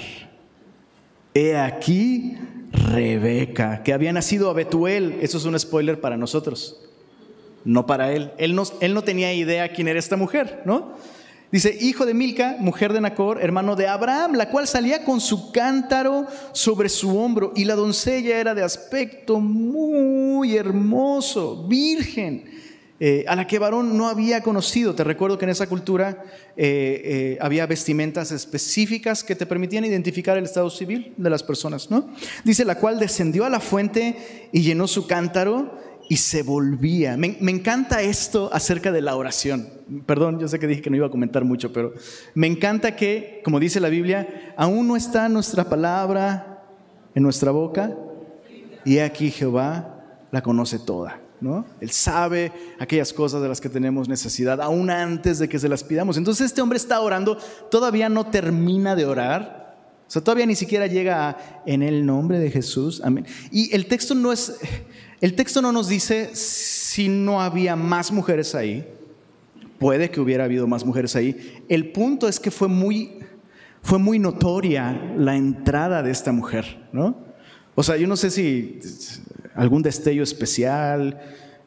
[1.35, 2.37] he aquí
[2.72, 6.81] Rebeca, que había nacido a Betuel, eso es un spoiler para nosotros,
[7.64, 8.33] no para él.
[8.38, 10.94] Él no, tenía idea quién era esta mujer, ¿no?
[11.50, 15.52] Dice, hijo de Milca, mujer de Nacor, hermano de Abraham, la cual salía con su
[15.52, 22.44] cántaro sobre su hombro, y la doncella era de aspecto muy hermoso, virgen
[23.04, 24.94] eh, a la que varón no había conocido.
[24.94, 26.22] Te recuerdo que en esa cultura
[26.56, 31.90] eh, eh, había vestimentas específicas que te permitían identificar el estado civil de las personas,
[31.90, 32.10] ¿no?
[32.44, 35.76] Dice, la cual descendió a la fuente y llenó su cántaro
[36.08, 37.16] y se volvía.
[37.16, 39.68] Me, me, encanta esto acerca de la oración.
[40.06, 41.94] Perdón, yo sé que dije que no iba a comentar mucho, pero
[42.36, 46.62] me encanta que, como dice la Biblia, aún no está nuestra palabra
[47.16, 47.96] en nuestra boca
[48.84, 51.21] y aquí Jehová la conoce toda.
[51.81, 55.83] Él sabe aquellas cosas de las que tenemos necesidad, aún antes de que se las
[55.85, 56.16] pidamos.
[56.16, 57.38] Entonces este hombre está orando,
[57.70, 59.62] todavía no termina de orar,
[60.07, 63.26] o sea, todavía ni siquiera llega a, en el nombre de Jesús, amén.
[63.50, 64.59] Y el texto no es,
[65.20, 68.87] el texto no nos dice si no había más mujeres ahí,
[69.78, 71.64] puede que hubiera habido más mujeres ahí.
[71.68, 73.20] El punto es que fue muy,
[73.83, 77.16] fue muy notoria la entrada de esta mujer, ¿no?
[77.74, 78.81] O sea, yo no sé si
[79.54, 81.20] algún destello especial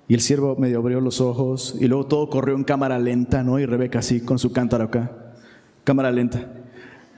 [0.07, 3.59] y el siervo medio abrió los ojos y luego todo corrió en cámara lenta, ¿no?
[3.59, 5.33] Y Rebeca así con su cántaro acá,
[5.83, 6.47] cámara lenta.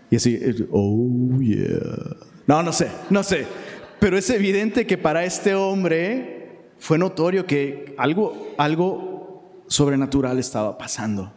[0.10, 0.39] Y así,
[0.71, 2.15] oh yeah.
[2.45, 3.45] No, no sé, no sé.
[3.99, 11.34] Pero es evidente que para este hombre fue notorio que algo, algo sobrenatural estaba pasando.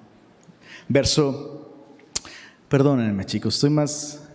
[0.88, 1.86] Verso,
[2.68, 4.28] perdónenme chicos, estoy más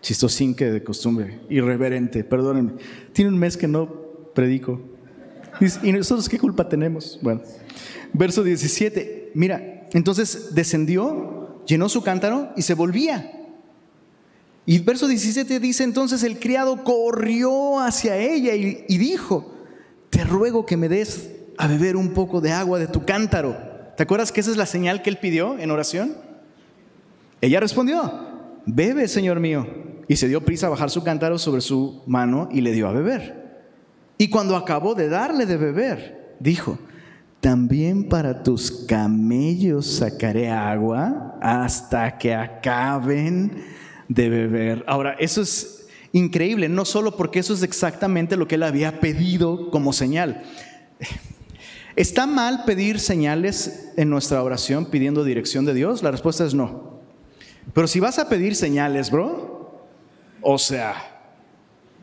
[0.00, 2.74] chistosín que de costumbre, irreverente, perdónenme.
[3.12, 4.05] Tiene un mes que no
[4.36, 4.80] predico.
[5.82, 7.18] ¿Y nosotros qué culpa tenemos?
[7.22, 7.40] Bueno,
[8.12, 13.32] verso 17, mira, entonces descendió, llenó su cántaro y se volvía.
[14.66, 19.54] Y verso 17 dice, entonces el criado corrió hacia ella y, y dijo,
[20.10, 23.56] te ruego que me des a beber un poco de agua de tu cántaro.
[23.96, 26.14] ¿Te acuerdas que esa es la señal que él pidió en oración?
[27.40, 28.12] Ella respondió,
[28.66, 29.66] bebe, Señor mío.
[30.08, 32.92] Y se dio prisa a bajar su cántaro sobre su mano y le dio a
[32.92, 33.45] beber.
[34.18, 36.78] Y cuando acabó de darle de beber, dijo,
[37.40, 43.64] también para tus camellos sacaré agua hasta que acaben
[44.08, 44.84] de beber.
[44.86, 49.70] Ahora, eso es increíble, no solo porque eso es exactamente lo que él había pedido
[49.70, 50.42] como señal.
[51.96, 56.02] ¿Está mal pedir señales en nuestra oración pidiendo dirección de Dios?
[56.02, 57.00] La respuesta es no.
[57.72, 59.88] Pero si vas a pedir señales, bro,
[60.42, 60.94] o sea,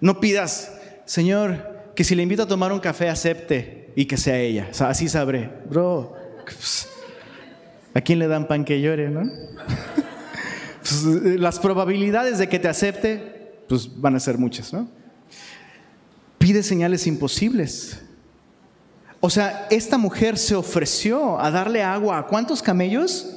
[0.01, 0.73] no pidas,
[1.05, 4.69] Señor, que si le invito a tomar un café acepte y que sea ella.
[4.79, 5.51] así sabré.
[5.69, 6.15] Bro,
[7.93, 9.21] ¿A quién le dan pan que llore, no?
[10.83, 14.89] Pues, eh, las probabilidades de que te acepte, pues van a ser muchas, ¿no?
[16.37, 18.01] Pide señales imposibles.
[19.21, 23.33] O sea, esta mujer se ofreció a darle agua a cuántos camellos?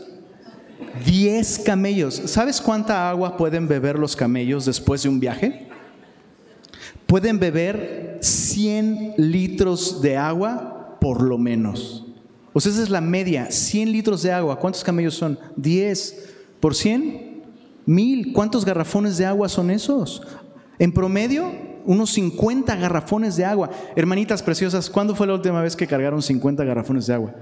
[1.05, 2.21] Diez camellos.
[2.27, 5.66] ¿Sabes cuánta agua pueden beber los camellos después de un viaje?
[7.07, 12.05] Pueden beber 100 litros de agua por lo menos.
[12.53, 14.59] O sea, esa es la media, 100 litros de agua.
[14.59, 15.39] ¿Cuántos camellos son?
[15.57, 17.43] 10 por 100,
[17.85, 18.33] mil.
[18.33, 20.23] ¿Cuántos garrafones de agua son esos?
[20.79, 21.53] En promedio,
[21.85, 23.71] unos 50 garrafones de agua.
[23.95, 27.35] Hermanitas preciosas, ¿cuándo fue la última vez que cargaron 50 garrafones de agua?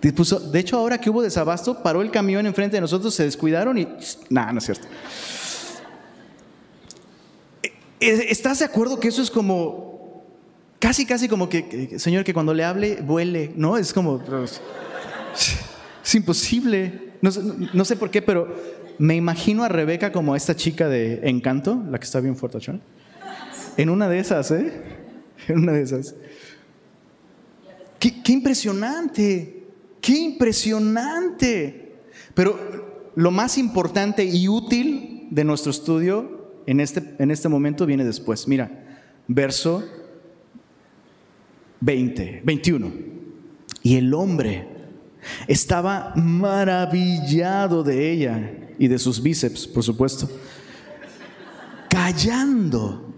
[0.00, 3.86] De hecho, ahora que hubo desabasto, paró el camión enfrente de nosotros, se descuidaron y...
[4.30, 4.88] Nada, no es cierto.
[8.02, 10.24] ¿Estás de acuerdo que eso es como,
[10.80, 13.78] casi, casi como que, Señor, que cuando le hable, vuele, ¿no?
[13.78, 14.20] Es como,
[16.04, 17.12] es imposible.
[17.20, 18.52] No, sé por qué, pero
[18.98, 22.58] me imagino a Rebeca como esta chica de Encanto, la que está bien fuerte,
[23.76, 24.72] En una de esas, ¿eh?
[25.46, 26.16] En una de esas.
[28.00, 29.64] qué impresionante,
[30.00, 31.94] qué impresionante.
[32.34, 38.04] Pero lo más importante y útil de nuestro estudio en este, en este momento viene
[38.04, 38.46] después.
[38.48, 38.70] Mira,
[39.28, 39.84] verso
[41.80, 42.92] 20, 21.
[43.82, 44.68] Y el hombre
[45.46, 50.28] estaba maravillado de ella y de sus bíceps, por supuesto,
[51.88, 53.14] callando.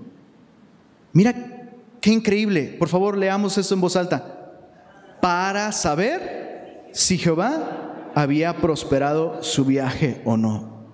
[1.12, 2.76] Mira qué increíble.
[2.78, 4.52] Por favor, leamos esto en voz alta.
[5.20, 10.84] Para saber si Jehová había prosperado su viaje o no.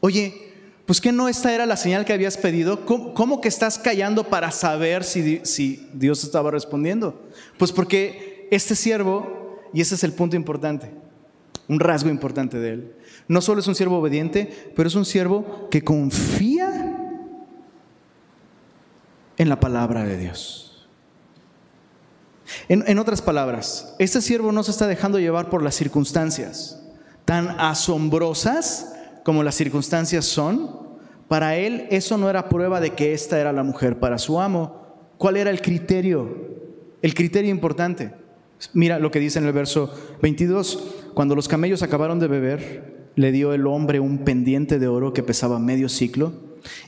[0.00, 0.43] Oye,
[0.86, 2.84] pues que no esta era la señal que habías pedido.
[2.84, 7.22] ¿Cómo, que estás callando para saber si, si, Dios estaba respondiendo?
[7.58, 10.90] Pues porque este siervo, y ese es el punto importante,
[11.68, 12.94] un rasgo importante de él,
[13.28, 16.98] no solo es un siervo obediente, pero es un siervo que confía
[19.38, 20.86] en la palabra de Dios.
[22.68, 26.78] En, en otras palabras, este siervo no se está dejando llevar por las circunstancias
[27.24, 28.94] tan asombrosas
[29.24, 30.84] como las circunstancias son,
[31.28, 34.84] para él eso no era prueba de que esta era la mujer para su amo.
[35.18, 36.28] ¿Cuál era el criterio?
[37.02, 38.12] El criterio importante.
[38.72, 41.10] Mira lo que dice en el verso 22.
[41.14, 45.22] Cuando los camellos acabaron de beber, le dio el hombre un pendiente de oro que
[45.22, 46.32] pesaba medio ciclo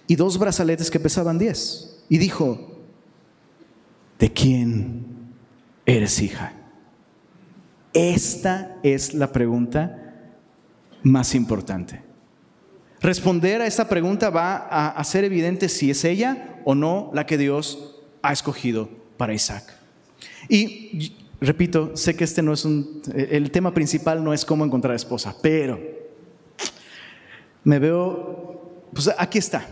[0.06, 2.04] y dos brazaletes que pesaban diez.
[2.08, 2.84] Y dijo,
[4.18, 5.06] ¿de quién
[5.86, 6.52] eres hija?
[7.92, 10.34] Esta es la pregunta
[11.02, 12.02] más importante.
[13.00, 17.36] Responder a esta pregunta va a hacer evidente si es ella o no la que
[17.36, 19.64] Dios ha escogido para Isaac.
[20.48, 24.94] Y repito, sé que este no es un, el tema principal no es cómo encontrar
[24.94, 25.78] esposa, pero
[27.64, 29.66] me veo, pues aquí está,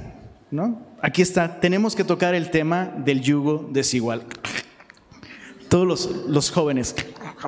[0.51, 0.83] ¿no?
[1.01, 4.25] Aquí está, tenemos que tocar el tema del yugo desigual.
[5.69, 6.95] Todos los, los jóvenes,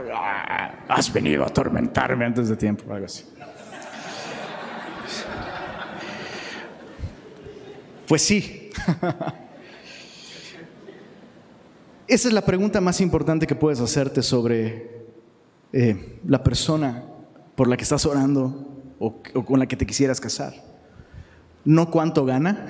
[0.89, 3.25] has venido a atormentarme antes de tiempo, algo así.
[8.07, 8.71] Pues sí.
[12.09, 15.07] Esa es la pregunta más importante que puedes hacerte sobre
[15.73, 17.03] eh, la persona
[17.57, 20.55] por la que estás orando o, con la que te quisieras casar.
[21.65, 22.69] No cuánto gana,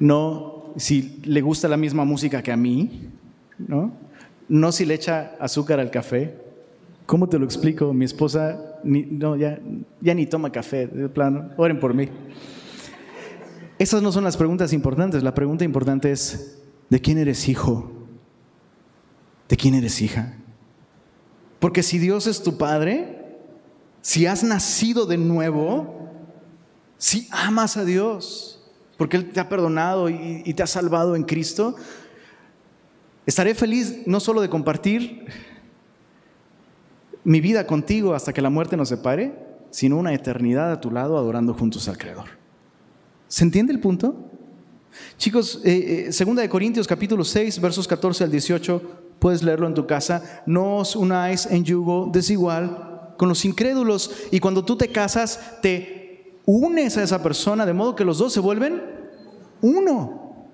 [0.00, 3.08] no si le gusta la misma música que a mí,
[3.58, 3.92] ¿no?
[4.48, 6.34] No si le echa azúcar al café.
[7.06, 7.92] ¿Cómo te lo explico?
[7.92, 9.60] Mi esposa no, ya,
[10.00, 11.50] ya ni toma café, de plano.
[11.56, 12.08] Oren por mí.
[13.82, 15.24] Esas no son las preguntas importantes.
[15.24, 16.56] La pregunta importante es,
[16.88, 17.90] ¿de quién eres hijo?
[19.48, 20.36] ¿De quién eres hija?
[21.58, 23.40] Porque si Dios es tu Padre,
[24.00, 26.12] si has nacido de nuevo,
[26.96, 28.64] si amas a Dios,
[28.96, 31.74] porque Él te ha perdonado y, te ha salvado en Cristo,
[33.26, 35.26] estaré feliz no solo de compartir
[37.24, 39.36] mi vida contigo hasta que la muerte nos separe,
[39.72, 42.41] sino una eternidad a tu lado adorando juntos al Creador.
[43.32, 44.14] ¿Se entiende el punto?
[45.16, 48.82] Chicos, eh, eh, segunda de Corintios capítulo 6, versos 14 al 18,
[49.18, 50.42] puedes leerlo en tu casa.
[50.44, 54.10] No os unáis en yugo desigual con los incrédulos.
[54.30, 58.34] Y cuando tú te casas, te unes a esa persona de modo que los dos
[58.34, 58.82] se vuelven
[59.62, 60.44] uno.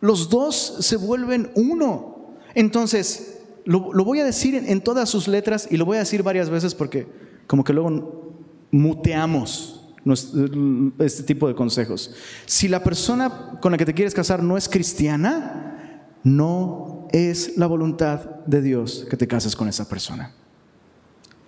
[0.00, 2.38] Los dos se vuelven uno.
[2.54, 6.48] Entonces, lo, voy a decir en todas sus letras y lo voy a decir varias
[6.48, 7.06] veces porque
[7.46, 8.40] como que luego
[8.70, 9.77] muteamos
[10.14, 12.14] este tipo de consejos.
[12.46, 17.66] Si la persona con la que te quieres casar no es cristiana, no es la
[17.66, 20.34] voluntad de Dios que te cases con esa persona.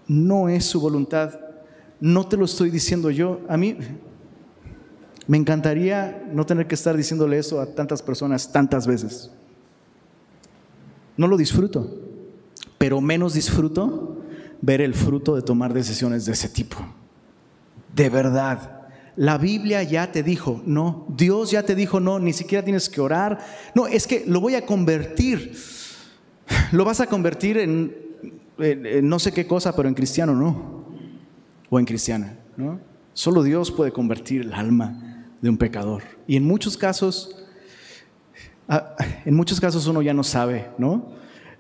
[0.07, 1.39] no es su voluntad.
[2.01, 3.41] No te lo estoy diciendo yo.
[3.49, 3.77] A mí
[5.29, 9.31] me encantaría no tener que estar diciéndole eso a tantas personas tantas veces.
[11.17, 11.89] No lo disfruto,
[12.79, 14.17] pero menos disfruto
[14.61, 16.77] ver el fruto de tomar decisiones de ese tipo.
[17.95, 18.81] De verdad.
[19.17, 23.01] La Biblia ya te dijo, no, Dios ya te dijo, no, ni siquiera tienes que
[23.01, 23.39] orar.
[23.75, 25.57] No, es que lo voy a convertir.
[26.73, 27.95] Lo vas a convertir en,
[29.03, 30.85] no sé qué cosa, pero en cristiano no.
[31.69, 32.81] O en cristiana, ¿no?
[33.13, 36.03] Solo Dios puede convertir el alma de un pecador.
[36.27, 37.45] Y en muchos casos,
[38.69, 41.13] ah, en muchos casos uno ya no sabe, ¿no?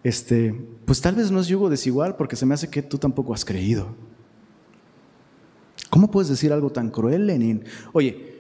[0.02, 0.54] Este,
[0.86, 3.44] pues tal vez no es yugo desigual porque se me hace que tú tampoco has
[3.44, 3.94] creído.
[5.90, 7.64] ¿Cómo puedes decir algo tan cruel, Lenin?
[7.92, 8.30] Oye,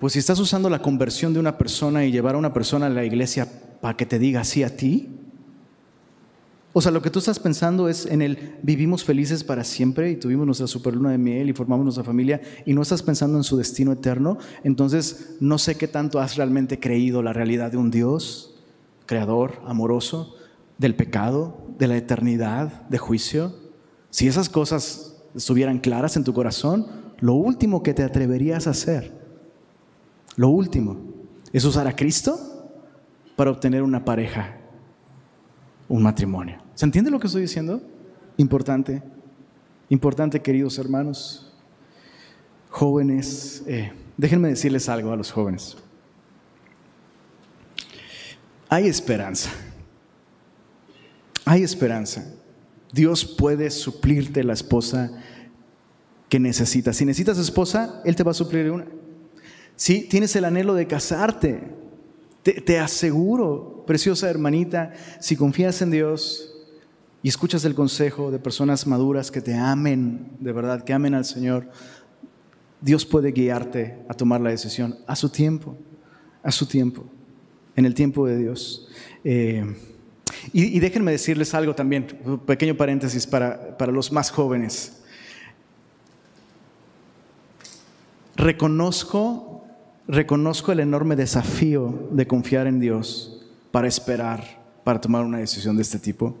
[0.00, 2.90] pues si estás usando la conversión de una persona y llevar a una persona a
[2.90, 3.46] la iglesia
[3.80, 5.10] para que te diga así a ti,
[6.76, 10.16] o sea, lo que tú estás pensando es en el vivimos felices para siempre y
[10.16, 13.56] tuvimos nuestra superluna de miel y formamos nuestra familia y no estás pensando en su
[13.56, 18.56] destino eterno, entonces no sé qué tanto has realmente creído la realidad de un Dios
[19.06, 20.34] creador, amoroso,
[20.78, 23.54] del pecado, de la eternidad, de juicio.
[24.10, 26.86] Si esas cosas estuvieran claras en tu corazón,
[27.20, 29.12] lo último que te atreverías a hacer,
[30.36, 30.96] lo último,
[31.52, 32.38] es usar a Cristo
[33.36, 34.56] para obtener una pareja,
[35.88, 36.58] un matrimonio.
[36.74, 37.80] ¿Se entiende lo que estoy diciendo?
[38.36, 39.02] Importante,
[39.88, 41.52] importante queridos hermanos,
[42.70, 45.76] jóvenes, eh, déjenme decirles algo a los jóvenes.
[48.68, 49.50] Hay esperanza,
[51.44, 52.24] hay esperanza.
[52.94, 55.10] Dios puede suplirte la esposa
[56.28, 56.96] que necesitas.
[56.96, 58.86] Si necesitas esposa, Él te va a suplir una.
[59.74, 61.60] Si tienes el anhelo de casarte,
[62.44, 66.54] te, aseguro, preciosa hermanita, si confías en Dios
[67.20, 71.24] y escuchas el consejo de personas maduras que te amen, de verdad, que amen al
[71.24, 71.70] Señor,
[72.80, 75.76] Dios puede guiarte a tomar la decisión a su tiempo,
[76.44, 77.06] a su tiempo,
[77.74, 78.88] en el tiempo de Dios.
[79.24, 79.64] Eh,
[80.52, 85.02] y, déjenme decirles algo también, un pequeño paréntesis para, para los más jóvenes.
[88.36, 89.64] Reconozco,
[90.08, 95.82] reconozco el enorme desafío de confiar en Dios para esperar, para tomar una decisión de
[95.82, 96.36] este tipo.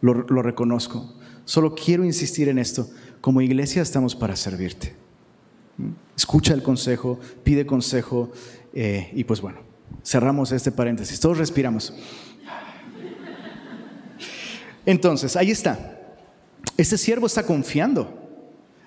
[0.00, 1.14] Lo, reconozco.
[1.44, 2.88] Solo quiero insistir en esto.
[3.20, 4.94] Como iglesia estamos para servirte.
[6.16, 8.30] Escucha el consejo, pide consejo
[8.74, 9.58] eh, y pues bueno,
[10.04, 11.20] cerramos este paréntesis.
[11.20, 11.94] Todos respiramos.
[14.86, 15.98] Entonces, ahí está.
[16.76, 18.18] Este siervo está confiando.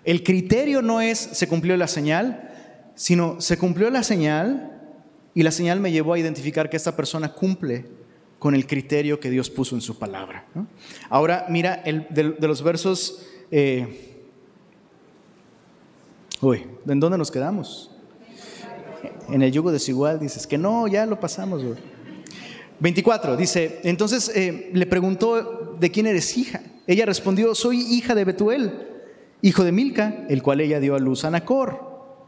[0.04, 2.52] El criterio no es se cumplió la señal,
[2.96, 4.82] sino se cumplió la señal
[5.34, 7.86] y la señal me llevó a identificar que esta persona cumple
[8.38, 10.46] con el criterio que Dios puso en su palabra.
[11.10, 13.26] Ahora, mira, el, de, los versos...
[13.50, 14.26] Eh,
[16.41, 17.89] uy, ¿en dónde nos quedamos?
[19.30, 21.64] En el yugo desigual dices que no, ya lo pasamos.
[22.84, 26.60] 24, dice, entonces eh, le preguntó, ¿de quién eres hija?
[26.86, 28.74] Ella respondió, soy hija de Betuel,
[29.42, 31.80] hijo de Milca, el cual ella dio a luz a Nacor.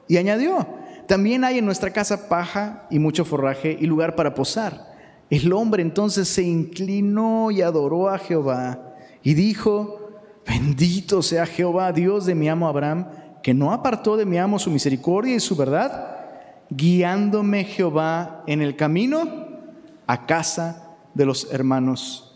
[0.08, 0.66] Y añadió,
[1.10, 4.95] también hay en nuestra casa paja y mucho forraje y lugar para posar.
[5.30, 12.26] El hombre entonces se inclinó y adoró a Jehová y dijo, bendito sea Jehová, Dios
[12.26, 13.10] de mi amo Abraham,
[13.43, 16.16] que no apartó de mi amo su misericordia y su verdad,
[16.70, 19.44] guiándome Jehová en el camino
[20.08, 22.36] a casa de los hermanos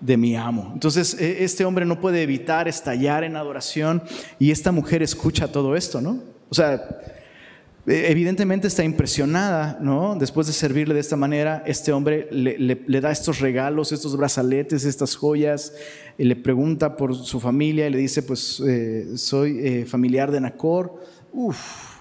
[0.00, 0.70] de mi amo.
[0.74, 4.02] Entonces, e, este hombre no puede evitar estallar en adoración
[4.38, 6.20] y esta mujer escucha todo esto, ¿no?
[6.48, 6.74] O sea,
[7.86, 10.14] e, evidentemente está impresionada, ¿no?
[10.16, 15.16] Después de servirle de esta manera, este hombre le, da estos regalos, estos brazaletes, estas
[15.16, 15.72] joyas,
[16.16, 20.40] y le pregunta por su familia y le dice, pues eh, soy eh, familiar de
[20.40, 20.94] Nacor,
[21.32, 21.98] Uf.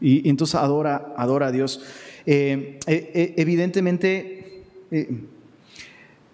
[0.00, 1.80] Y, entonces adora, adora a Dios.
[2.26, 2.78] Eh,
[3.36, 4.44] evidentemente
[4.90, 5.08] eh,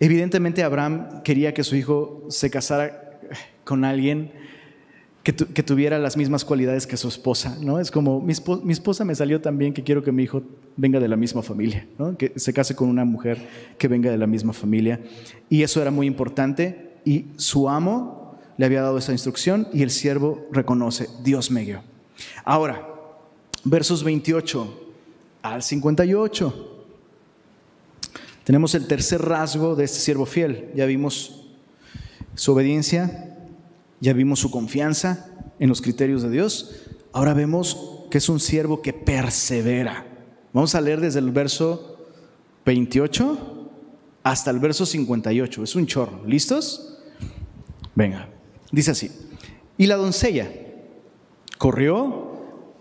[0.01, 3.21] evidentemente Abraham quería que su hijo se casara
[3.65, 4.33] con alguien
[5.23, 5.33] que,
[5.63, 7.79] tuviera las mismas cualidades que su esposa, ¿no?
[7.79, 10.43] Es como, mi, esposa me salió también que quiero que mi hijo
[10.77, 11.87] venga de la misma familia,
[12.19, 13.39] que se case con una mujer
[13.79, 14.99] que venga de la misma familia.
[15.49, 19.91] Y eso era muy importante y su amo le había dado esa instrucción y el
[19.91, 21.83] siervo reconoce, Dios me guió.
[22.45, 22.89] Ahora,
[23.65, 24.90] versos 28
[25.43, 26.85] al 58.
[28.45, 30.71] Tenemos el tercer rasgo de este siervo fiel.
[30.75, 31.47] Ya vimos
[32.35, 33.37] su obediencia,
[34.01, 36.87] ya vimos su confianza en los criterios de Dios.
[37.13, 40.07] Ahora vemos que es un siervo que persevera.
[40.53, 41.99] Vamos a leer desde el verso
[42.65, 43.71] 28
[44.23, 45.63] hasta el verso 58.
[45.63, 46.25] Es un chorro.
[46.27, 46.99] ¿Listos?
[47.95, 48.29] Venga.
[48.73, 49.11] Dice así.
[49.79, 50.51] Y la doncella
[51.59, 52.30] corrió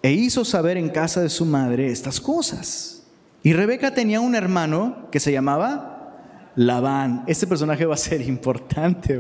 [0.02, 3.04] e hizo saber en casa de su madre estas cosas.
[3.44, 7.24] Y Rebeca tenía un hermano que se llamaba Labán.
[7.28, 9.20] Este personaje va a ser importante.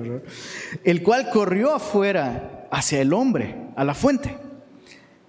[0.83, 4.37] El cual corrió afuera hacia el hombre, a la fuente.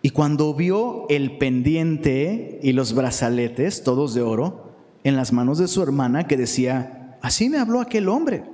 [0.03, 4.71] Y cuando vio el pendiente y los brazaletes, todos de oro,
[5.05, 8.45] en las manos de su hermana, que decía, así me habló aquel hombre,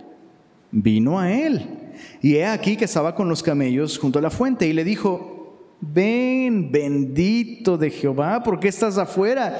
[0.73, 1.95] vino a él.
[2.21, 5.36] Y he aquí que estaba con los camellos junto a la fuente y le dijo,
[5.81, 9.59] ven, bendito de Jehová, ¿por qué estás afuera?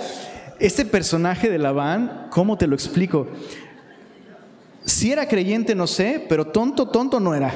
[0.59, 3.27] Este personaje de Labán, ¿cómo te lo explico?
[4.85, 7.53] Si era creyente, no sé, pero tonto, tonto no era.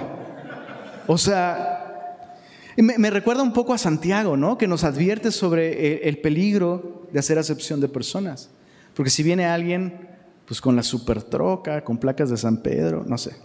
[1.06, 2.36] O sea,
[2.76, 4.58] me, recuerda un poco a Santiago, ¿no?
[4.58, 8.50] Que nos advierte sobre el, el peligro de hacer acepción de personas.
[8.94, 10.08] Porque si viene alguien,
[10.46, 13.36] pues con la super troca, con placas de San Pedro, no sé,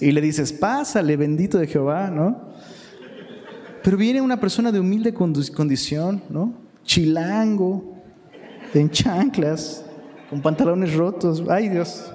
[0.00, 2.50] y le dices, pásale, bendito de Jehová, ¿no?
[3.82, 6.54] Pero viene una persona de humilde condición, ¿no?
[6.84, 7.96] Chilango,
[8.74, 9.84] en chanclas,
[10.28, 12.12] con pantalones rotos, ay Dios.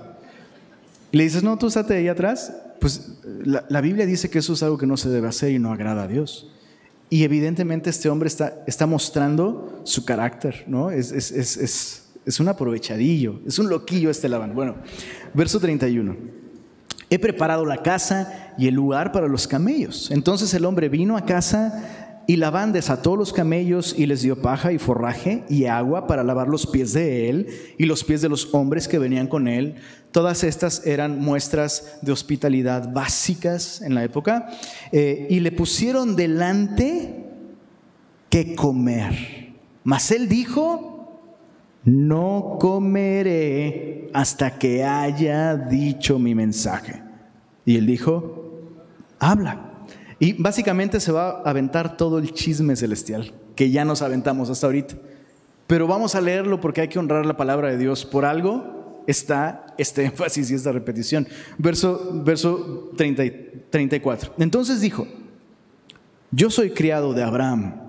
[1.11, 2.53] Y le dices, no, tú estate ahí atrás.
[2.79, 5.71] Pues la, Biblia dice que eso es algo que no se debe hacer y no
[5.71, 6.51] agrada a Dios.
[7.09, 10.91] Y evidentemente este hombre está, mostrando su carácter, ¿no?
[10.91, 14.55] Es, un aprovechadillo, es un loquillo este Labán.
[14.55, 14.75] Bueno,
[15.33, 16.15] verso 31.
[17.09, 20.09] He preparado la casa y el lugar para los camellos.
[20.11, 24.71] Entonces el hombre vino a casa y Labán desató los camellos y les dio paja
[24.71, 27.47] y forraje y agua para lavar los pies de él
[27.77, 29.75] y los pies de los hombres que venían con él.
[30.11, 34.47] Todas estas eran muestras de hospitalidad básicas en la época.
[34.91, 37.25] Eh, y le pusieron delante
[38.29, 39.53] que comer.
[39.83, 40.94] Mas él dijo,
[41.85, 47.03] no comeré hasta que haya dicho mi mensaje.
[47.63, 48.51] Y él dijo,
[49.19, 49.71] habla.
[50.19, 54.65] Y básicamente se va a aventar todo el chisme celestial, que ya nos aventamos hasta
[54.65, 54.95] ahorita.
[55.67, 58.05] Pero vamos a leerlo porque hay que honrar la palabra de Dios.
[58.05, 61.27] Por algo está este énfasis y esta repetición.
[61.57, 64.33] Verso, verso 34.
[64.39, 65.07] Entonces dijo,
[66.31, 67.84] yo soy criado de Abraham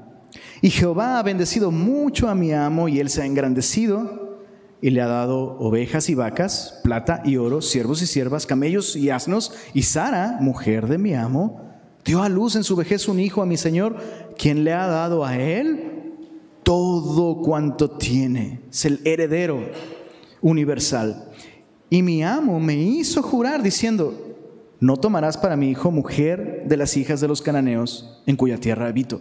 [0.60, 4.38] y Jehová ha bendecido mucho a mi amo y él se ha engrandecido
[4.80, 9.10] y le ha dado ovejas y vacas, plata y oro, siervos y siervas, camellos y
[9.10, 9.52] asnos.
[9.74, 11.60] Y Sara, mujer de mi amo,
[12.04, 13.96] dio a luz en su vejez un hijo a mi Señor,
[14.38, 16.14] quien le ha dado a él
[16.62, 18.60] todo cuanto tiene.
[18.70, 19.60] Es el heredero
[20.40, 21.30] universal.
[21.88, 24.36] Y mi amo me hizo jurar diciendo,
[24.80, 28.88] no tomarás para mi hijo mujer de las hijas de los cananeos en cuya tierra
[28.88, 29.20] habito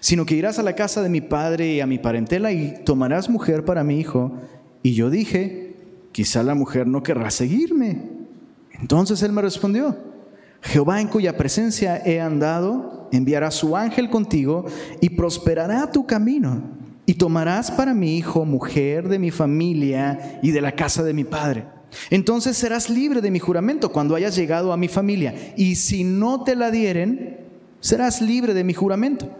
[0.00, 3.28] sino que irás a la casa de mi padre y a mi parentela y tomarás
[3.28, 4.32] mujer para mi hijo.
[4.82, 5.76] Y yo dije,
[6.12, 8.02] quizá la mujer no querrá seguirme.
[8.80, 9.96] Entonces él me respondió,
[10.62, 14.66] Jehová en cuya presencia he andado, enviará su ángel contigo
[15.00, 16.62] y prosperará tu camino.
[17.06, 21.24] Y tomarás para mi hijo mujer de mi familia y de la casa de mi
[21.24, 21.64] padre.
[22.10, 25.54] Entonces serás libre de mi juramento cuando hayas llegado a mi familia.
[25.56, 27.38] Y si no te la dieren,
[27.80, 29.37] serás libre de mi juramento.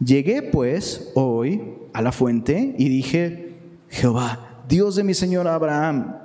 [0.00, 1.60] Llegué pues hoy
[1.92, 3.54] a la fuente y dije,
[3.88, 6.16] Jehová, Dios de mi Señor Abraham,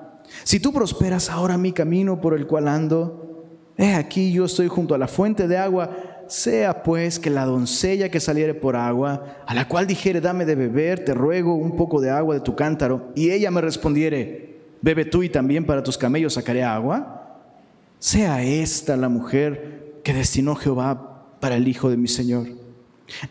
[0.43, 3.45] si tú prosperas ahora mi camino por el cual ando,
[3.77, 5.89] he aquí yo estoy junto a la fuente de agua,
[6.27, 10.55] sea pues que la doncella que saliere por agua, a la cual dijere, dame de
[10.55, 15.05] beber, te ruego un poco de agua de tu cántaro, y ella me respondiere, bebe
[15.05, 17.39] tú y también para tus camellos sacaré agua,
[17.97, 22.62] sea esta la mujer que destinó Jehová para el hijo de mi Señor.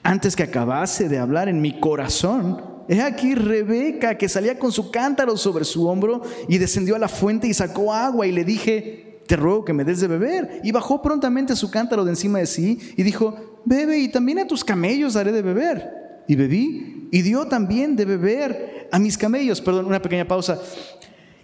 [0.03, 4.91] Antes que acabase de hablar en mi corazón, he aquí Rebeca que salía con su
[4.91, 9.23] cántaro sobre su hombro y descendió a la fuente y sacó agua y le dije,
[9.27, 10.61] te ruego que me des de beber.
[10.63, 14.47] Y bajó prontamente su cántaro de encima de sí y dijo, bebe y también a
[14.47, 15.91] tus camellos daré de beber.
[16.29, 19.61] Y bebí y dio también de beber a mis camellos.
[19.61, 20.61] Perdón, una pequeña pausa.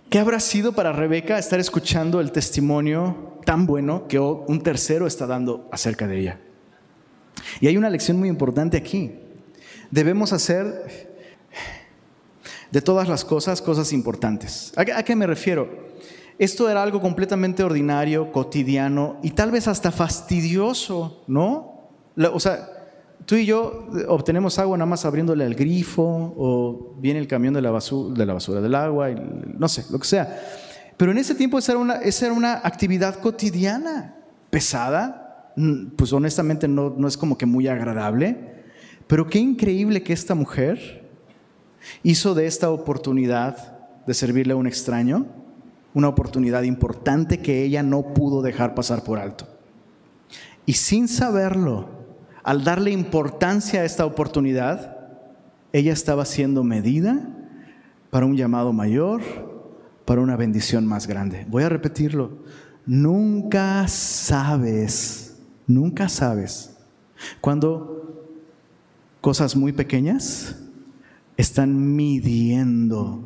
[0.09, 5.27] ¿Qué habrá sido para Rebeca estar escuchando el testimonio tan bueno que un tercero está
[5.27, 6.41] dando acerca de ella?
[7.61, 9.13] Y hay una lección muy importante aquí.
[9.91, 11.17] Debemos hacer
[12.71, 14.73] de todas las cosas cosas importantes.
[14.77, 15.89] ¿A qué me refiero?
[16.39, 21.91] Esto era algo completamente ordinario, cotidiano y tal vez hasta fastidioso, ¿no?
[22.33, 22.69] O sea,
[23.27, 27.63] tú y yo obtenemos agua nada más abriéndole al grifo o viene el camión de
[27.63, 30.41] la basura, del agua, no sé, lo que sea.
[30.97, 34.17] Pero en ese tiempo esa era una, esa era una actividad cotidiana,
[34.51, 35.28] pesada,
[35.97, 38.65] pues honestamente no, no es como que muy agradable,
[39.07, 41.09] pero qué increíble que esta mujer
[42.03, 45.27] hizo de esta oportunidad de servirle a un extraño
[45.95, 49.49] una oportunidad importante que ella no pudo dejar pasar por alto.
[50.65, 51.89] Y sin saberlo,
[52.45, 54.97] al darle importancia a esta oportunidad,
[55.73, 57.29] ella estaba siendo medida
[58.11, 59.23] para un llamado mayor,
[60.05, 61.47] para una bendición más grande.
[61.49, 62.39] Voy a repetirlo.
[62.87, 65.28] Nunca sabes,
[65.69, 66.77] nunca sabes
[67.41, 68.27] cuando
[69.21, 70.57] cosas muy pequeñas
[71.37, 73.23] están midiendo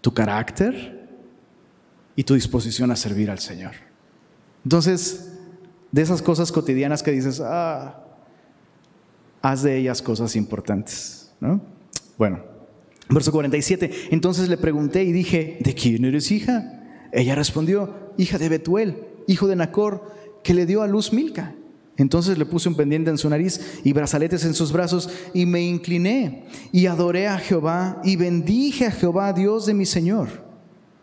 [0.00, 1.08] tu carácter
[2.16, 3.72] y tu disposición a servir al Señor.
[4.64, 5.32] Entonces,
[5.92, 8.02] de esas cosas cotidianas que dices, ah,
[9.42, 11.32] haz de ellas cosas importantes.
[11.40, 11.60] ¿no?
[12.18, 12.42] Bueno,
[13.08, 14.08] verso 47.
[14.10, 16.82] Entonces le pregunté y dije, ¿de quién eres hija?
[17.12, 20.02] Ella respondió, hija de Betuel, hijo de Nacor,
[20.42, 21.55] que le dio a luz Milca.
[21.96, 25.62] Entonces le puse un pendiente en su nariz y brazaletes en sus brazos y me
[25.62, 30.46] incliné y adoré a Jehová y bendije a Jehová, Dios de mi Señor.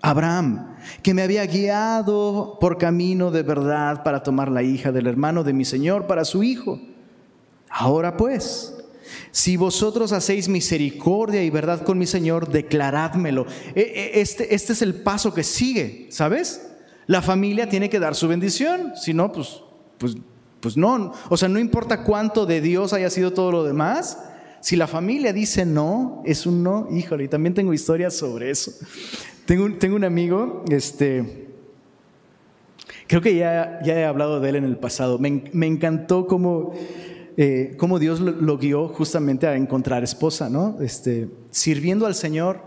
[0.02, 5.44] Abraham, que me había guiado por camino de verdad para tomar la hija del hermano
[5.44, 6.80] de mi Señor para su hijo.
[7.70, 8.76] Ahora pues,
[9.32, 13.48] si vosotros hacéis misericordia y verdad con mi Señor, declarádmelo.
[13.74, 16.70] E, e, este, este es el paso que sigue, ¿sabes?
[17.08, 19.62] La familia tiene que dar su bendición, si no, pues,
[19.98, 20.16] pues,
[20.64, 21.11] pues no.
[21.30, 24.18] O sea, no importa cuánto de Dios haya sido todo lo demás,
[24.61, 28.72] si la familia dice no, es un no, híjole, y también tengo historias sobre eso.
[29.45, 31.49] Tengo un, tengo un amigo, este,
[33.07, 35.20] creo que ya, ya he hablado de él en el pasado.
[35.20, 36.74] Me, me encantó cómo,
[37.36, 40.78] eh, cómo Dios lo, guió justamente a encontrar esposa, ¿no?
[40.80, 42.61] Este, sirviendo al Señor,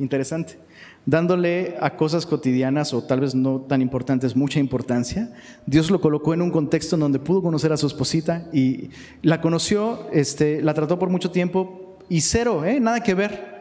[0.00, 0.58] interesante,
[1.06, 5.32] dándole a cosas cotidianas o tal vez no tan importantes mucha importancia.
[5.64, 8.90] Dios lo colocó en un contexto en donde pudo conocer a su esposita y
[9.22, 12.80] la conoció, este, la trató por mucho tiempo y cero, ¿eh?
[12.80, 13.56] nada que ver.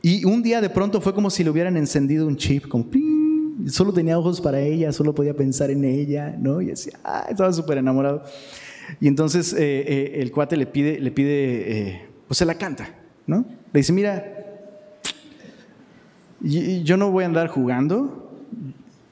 [0.00, 2.86] Y un día de pronto fue como si le hubieran encendido un chip, como
[3.66, 6.60] solo tenía ojos para ella, solo podía pensar en ella, ¿no?
[6.60, 8.22] Y decía, ah, estaba súper enamorado.
[9.00, 12.94] Y entonces eh, eh, el cuate le pide, le pide, eh, pues se la canta,
[13.26, 13.44] ¿no?
[13.72, 14.35] Le dice, mira,
[16.46, 18.30] yo no voy a andar jugando,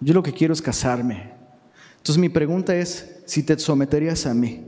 [0.01, 1.33] yo lo que quiero es casarme.
[1.97, 4.65] Entonces mi pregunta es, si te someterías a mí,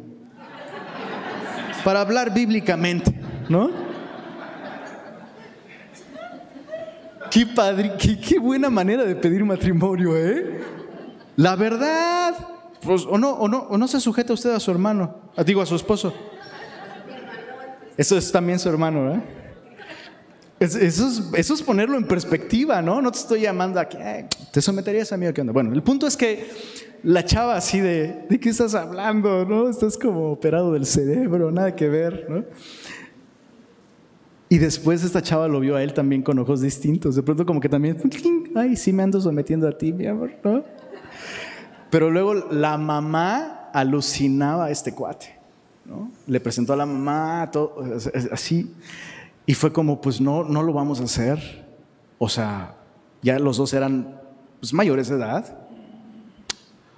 [1.84, 3.12] para hablar bíblicamente,
[3.48, 3.70] ¿no?
[7.30, 10.60] Qué padre, qué, buena manera de pedir matrimonio, ¿eh?
[11.36, 12.34] La verdad.
[12.80, 15.66] Pues, o, no, o, no, o no se sujeta usted a su hermano, digo a
[15.66, 16.14] su esposo.
[17.96, 19.20] Eso es también su hermano, ¿eh?
[20.58, 23.02] Eso es, eso es, ponerlo en perspectiva, ¿no?
[23.02, 25.52] No te estoy llamando a que te someterías a mí o qué onda.
[25.52, 26.46] Bueno, el punto es que
[27.02, 29.44] la chava así de, ¿de qué estás hablando?
[29.44, 29.68] ¿No?
[29.68, 32.44] Estás como operado del cerebro, nada que ver, ¿no?
[34.48, 37.16] Y después esta chava lo vio a él también con ojos distintos.
[37.16, 37.98] De pronto como que también,
[38.54, 40.64] ay, sí me ando sometiendo a ti, mi amor, ¿no?
[41.90, 45.38] Pero luego la mamá alucinaba a este cuate,
[45.84, 46.10] ¿no?
[46.26, 47.76] Le presentó a la mamá, todo,
[48.32, 48.72] así.
[49.46, 51.64] Y fue como, pues no, no lo vamos a hacer.
[52.18, 52.76] O sea,
[53.22, 54.20] ya los dos eran
[54.60, 55.58] pues, mayores de edad.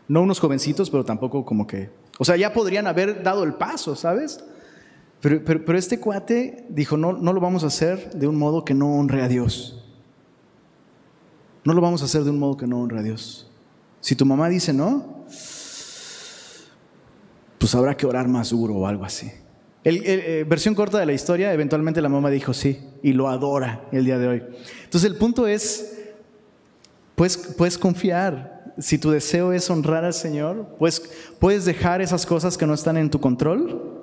[0.09, 1.91] No unos jovencitos, pero tampoco como que...
[2.19, 4.43] O sea, ya podrían haber dado el paso, ¿sabes?
[5.21, 8.75] Pero, pero, este cuate dijo, no, no lo vamos a hacer de un modo que
[8.75, 9.85] no honre a Dios.
[11.65, 13.51] No lo vamos a hacer de un modo que no honre a Dios.
[14.01, 15.25] Si tu mamá dice no,
[17.59, 19.31] pues habrá que orar más duro o algo así.
[19.85, 23.85] El, eh, versión corta de la historia, eventualmente la mamá dijo sí y lo adora
[23.93, 24.43] el día de hoy.
[24.85, 25.99] Entonces el punto es,
[27.15, 28.75] pues, puedes confiar.
[28.79, 31.03] Si tu deseo es honrar al Señor, pues,
[31.39, 33.99] puedes dejar esas cosas que no están en tu control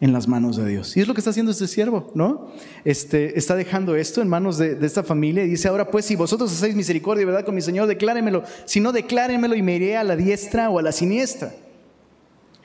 [0.00, 0.96] en las manos de Dios.
[0.96, 2.48] Y es lo que está haciendo este siervo, ¿no?
[2.84, 6.52] Este, está dejando esto en manos de, esta familia y dice, ahora pues si vosotros
[6.52, 7.44] hacéis misericordia, ¿verdad?
[7.44, 8.44] Con mi Señor, declárenmelo.
[8.64, 11.52] Si no, declárenmelo y me iré a la diestra o a la siniestra.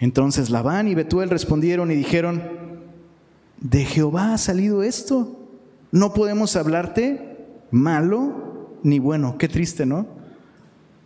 [0.04, 2.44] Entonces Labán y Betuel respondieron y dijeron,
[3.62, 5.48] de Jehová ha salido esto.
[5.94, 7.38] No podemos hablarte
[7.72, 9.38] malo ni bueno.
[9.38, 10.06] Qué triste, ¿no?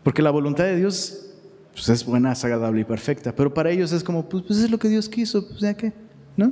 [0.02, 1.28] Porque la voluntad de Dios
[1.74, 3.36] pues, es buena, es agradable y perfecta.
[3.36, 5.93] Pero para ellos es como, pues, pues es lo que Dios quiso, pues ya qué.
[6.36, 6.52] ¿no?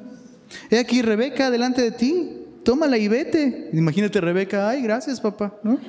[0.70, 3.72] He aquí Rebeca delante de ti, tómala y vete.
[3.74, 5.80] Imagínate Rebeca, ay, gracias papá, ¿no?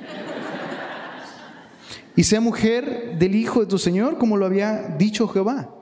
[2.15, 5.75] Y sea mujer del hijo de tu Señor, como lo había dicho Jehová.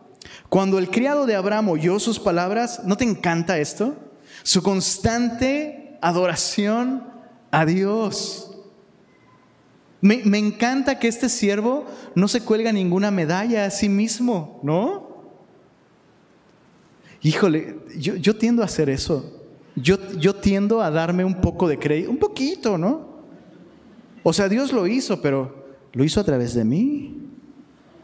[0.50, 3.96] Cuando el criado de Abraham oyó sus palabras, ¿no te encanta esto?
[4.44, 7.04] Su constante adoración
[7.52, 8.52] a Dios.
[10.02, 15.06] Me, me, encanta que este siervo no se cuelga ninguna medalla a sí mismo, ¿no?
[17.26, 19.42] Híjole, yo, tiendo a hacer eso.
[19.76, 23.16] Yo, yo tiendo a darme un poco de crédito, un poquito, ¿no?
[24.22, 27.18] O sea, Dios lo hizo, pero lo hizo a través de mí.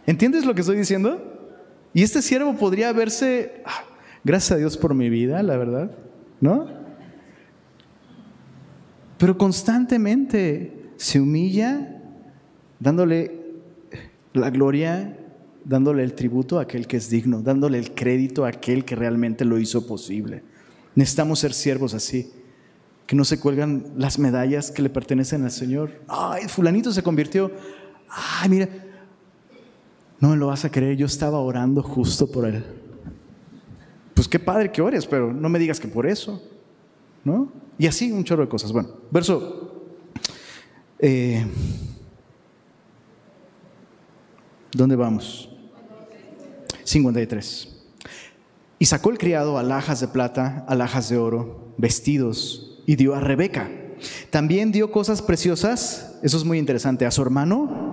[0.07, 1.30] ¿Entiendes lo que estoy diciendo?
[1.93, 3.85] Y este siervo podría verse, ah,
[4.23, 5.91] Gracias a Dios por mi vida, la verdad,
[6.41, 6.67] ¿no?
[9.17, 12.01] Pero constantemente se humilla
[12.79, 13.39] dándole
[14.33, 15.17] la gloria,
[15.65, 19.43] dándole el tributo a aquel que es digno, dándole el crédito a aquel que realmente
[19.43, 20.43] lo hizo posible.
[20.93, 22.31] Necesitamos ser siervos así,
[23.07, 25.99] que no se cuelgan las medallas que le pertenecen al Señor.
[26.07, 27.51] Ay, fulanito se convirtió.
[28.07, 28.69] Ay, mira,
[30.21, 32.63] no me lo vas a creer, yo estaba orando justo por él.
[34.13, 36.41] Pues qué padre que ores, pero no me digas que por eso,
[37.25, 37.51] ¿no?
[37.79, 38.71] Y así un chorro de cosas.
[38.71, 39.67] Bueno, verso...
[40.99, 41.43] Eh,
[44.71, 45.49] ¿Dónde vamos?
[46.83, 47.67] 53.
[48.77, 53.71] Y sacó el criado alhajas de plata, alhajas de oro, vestidos, y dio a Rebeca.
[54.29, 57.90] También dio cosas preciosas, eso es muy interesante, a su hermano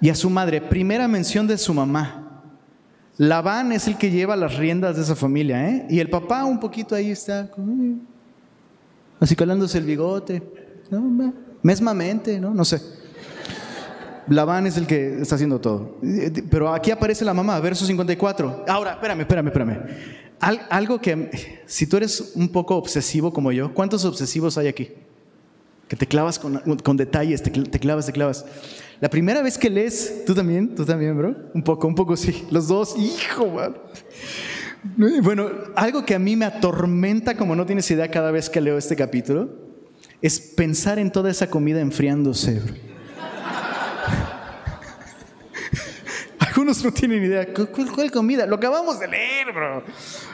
[0.00, 0.60] y a su madre.
[0.60, 2.42] Primera mención de su mamá.
[3.18, 5.86] Labán es el que lleva las riendas de esa familia, ¿eh?
[5.88, 7.50] Y el papá un poquito ahí está,
[9.18, 10.42] así calándose el bigote,
[11.62, 12.52] mesmamente, ¿no?
[12.52, 12.80] No sé.
[14.28, 15.98] Labán es el que está haciendo todo.
[16.50, 18.64] Pero aquí aparece la mamá, verso 54.
[18.68, 19.78] Ahora, espérame, espérame, espérame.
[20.40, 24.90] algo que, si tú eres un poco obsesivo como yo, ¿cuántos obsesivos hay aquí?
[25.88, 28.44] Que te clavas con, detalles, te, clavas, te clavas.
[29.00, 31.36] La primera vez que lees, tú también, tú también, bro.
[31.52, 32.46] Un poco, un poco sí.
[32.50, 33.76] Los dos, hijo, man.
[35.22, 38.78] Bueno, algo que a mí me atormenta como no tienes idea cada vez que leo
[38.78, 39.50] este capítulo,
[40.22, 42.60] es pensar en toda esa comida enfriándose.
[42.60, 42.74] Bro.
[46.38, 47.46] Algunos no tienen idea.
[47.52, 48.46] ¿Cuál, comida?
[48.46, 49.82] Lo acabamos de leer, bro.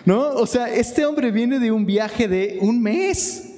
[0.04, 0.34] ¿No?
[0.34, 3.51] O sea, este hombre viene de un viaje de un mes.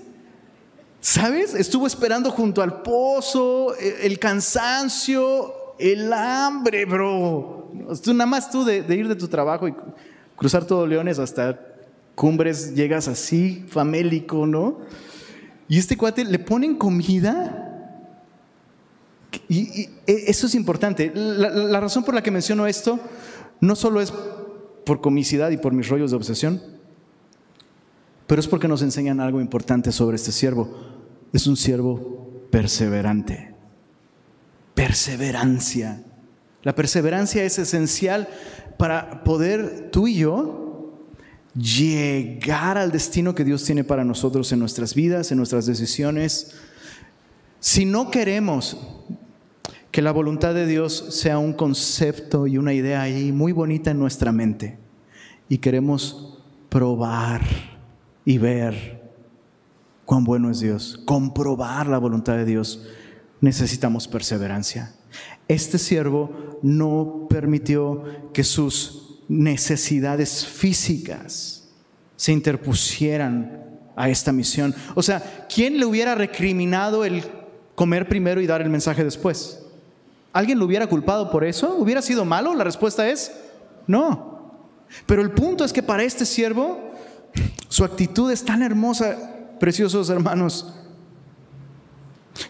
[1.04, 1.52] ¿Sabes?
[1.52, 7.70] Estuvo esperando junto al pozo, e, el cansancio, el hambre, bro.
[8.02, 9.74] Tú nada más tú de, ir de tu trabajo y
[10.34, 11.60] cruzar todo Leones hasta
[12.14, 14.78] Cumbres, llegas así, famélico, ¿no?
[15.68, 18.00] Y este cuate le ponen comida
[19.46, 21.12] y, e, eso es importante.
[21.14, 22.98] La, razón por la que menciono esto
[23.60, 24.10] no solo es
[24.86, 26.62] por comicidad y por mis rollos de obsesión,
[28.26, 30.93] pero es porque nos enseñan algo importante sobre este siervo.
[31.34, 33.52] Es un siervo perseverante.
[34.74, 36.00] Perseverancia.
[36.62, 38.28] La perseverancia es esencial
[38.78, 40.94] para poder tú y yo
[41.56, 46.54] llegar al destino que Dios tiene para nosotros en nuestras vidas, en nuestras decisiones.
[47.58, 48.76] Si no queremos
[49.90, 53.98] que la voluntad de Dios sea un concepto y una idea ahí muy bonita en
[53.98, 54.78] nuestra mente.
[55.48, 57.42] Y queremos probar
[58.24, 59.03] y ver
[60.04, 62.86] cuán bueno es Dios, comprobar la voluntad de Dios.
[63.40, 64.94] Necesitamos perseverancia.
[65.48, 71.68] Este siervo no permitió que sus necesidades físicas
[72.16, 73.64] se interpusieran
[73.96, 74.74] a esta misión.
[74.94, 77.24] O sea, ¿quién le hubiera recriminado el
[77.74, 79.60] comer primero y dar el mensaje después?
[80.32, 81.76] ¿Alguien lo hubiera culpado por eso?
[81.76, 82.54] ¿Hubiera sido malo?
[82.54, 83.32] La respuesta es
[83.86, 84.34] no.
[85.06, 86.92] Pero el punto es que para este siervo,
[87.68, 89.33] su actitud es tan hermosa,
[89.64, 90.74] preciosos hermanos.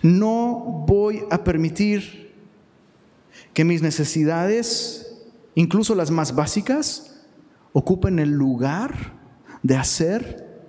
[0.02, 2.34] No voy a permitir
[3.52, 5.22] que mis necesidades,
[5.54, 7.24] incluso las más básicas,
[7.72, 9.12] ocupen el lugar
[9.62, 10.66] de hacer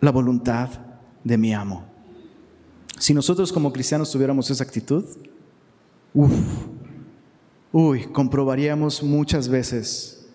[0.00, 0.68] la voluntad
[1.24, 1.84] de mi amo.
[3.00, 5.04] Si nosotros como cristianos tuviéramos esa actitud,
[6.14, 6.32] Uf,
[7.72, 10.28] uy, comprobaríamos muchas veces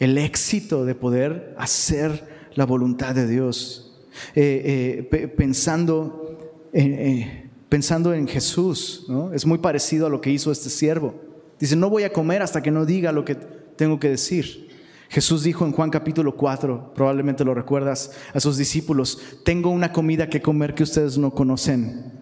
[0.00, 3.85] el éxito de poder hacer la voluntad de Dios.
[4.34, 6.38] Eh, eh, pensando,
[6.72, 11.14] eh, pensando en Jesús, es muy parecido a lo que hizo este siervo.
[11.58, 14.68] Dice, no voy a comer hasta que no diga lo que tengo que decir.
[15.08, 20.28] Jesús dijo en Juan capítulo 4, probablemente lo recuerdas, a sus discípulos, tengo una comida
[20.28, 22.12] que comer que ustedes no conocen,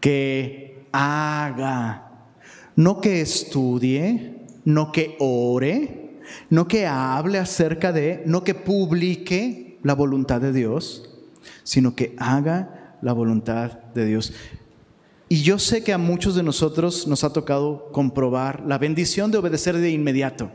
[0.00, 2.12] que haga
[2.76, 6.18] no que estudie, no que ore,
[6.50, 11.11] no que hable acerca de, no que publique la voluntad de Dios,
[11.62, 14.32] sino que haga la voluntad de Dios.
[15.28, 19.38] Y yo sé que a muchos de nosotros nos ha tocado comprobar la bendición de
[19.38, 20.50] obedecer de inmediato.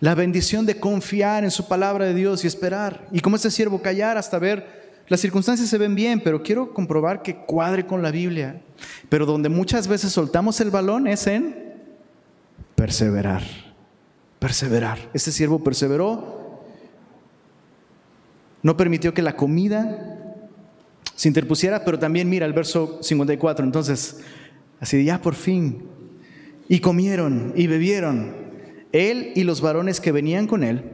[0.00, 3.08] La bendición de confiar en su palabra de Dios y esperar.
[3.12, 4.78] Y como este siervo callar hasta ver
[5.08, 8.60] las circunstancias se ven bien, pero quiero comprobar que cuadre con la Biblia.
[9.08, 11.56] Pero donde muchas veces soltamos el balón es en
[12.74, 13.42] perseverar.
[14.38, 14.98] Perseverar.
[15.14, 16.37] Este siervo perseveró.
[18.62, 20.16] No permitió que la comida
[21.14, 23.64] se interpusiera, pero también mira el verso 54.
[23.64, 24.20] Entonces,
[24.80, 25.82] así ya por fin.
[26.68, 28.48] Y comieron y bebieron.
[28.92, 30.92] Él y los varones que venían con él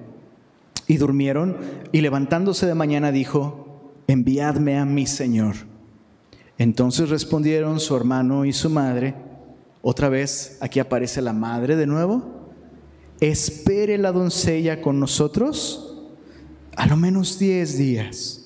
[0.88, 1.56] Y durmieron
[1.92, 5.54] y levantándose de mañana dijo, enviadme a mi Señor.
[6.58, 9.14] Entonces respondieron su hermano y su madre,
[9.82, 12.50] otra vez aquí aparece la madre de nuevo,
[13.20, 15.83] espere la doncella con nosotros
[16.76, 18.44] a lo menos 10 días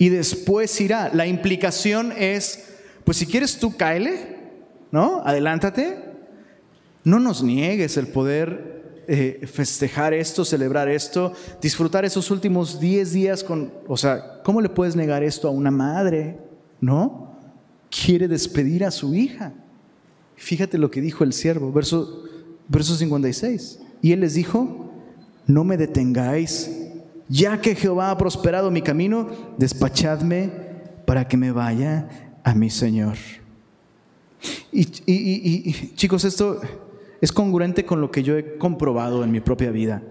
[0.00, 1.10] y después irá.
[1.12, 2.64] La implicación es,
[3.04, 4.38] pues si quieres tú cáele,
[4.90, 5.22] ¿no?
[5.24, 5.98] Adelántate.
[7.04, 13.44] No nos niegues el poder eh, festejar esto, celebrar esto, disfrutar esos últimos 10 días
[13.44, 16.38] con, o sea, ¿cómo le puedes negar esto a una madre?
[16.80, 17.36] ¿No?
[17.90, 19.52] Quiere despedir a su hija.
[20.36, 22.24] Fíjate lo que dijo el siervo, verso,
[22.68, 23.80] verso 56.
[24.00, 24.90] Y él les dijo,
[25.46, 26.70] no me detengáis,
[27.30, 30.50] ya que Jehová ha prosperado mi camino, despachadme
[31.06, 32.08] para que me vaya
[32.42, 33.16] a mi Señor.
[34.72, 34.84] Y,
[35.94, 36.60] chicos, esto
[37.20, 40.02] es congruente con lo que yo he comprobado en mi propia vida.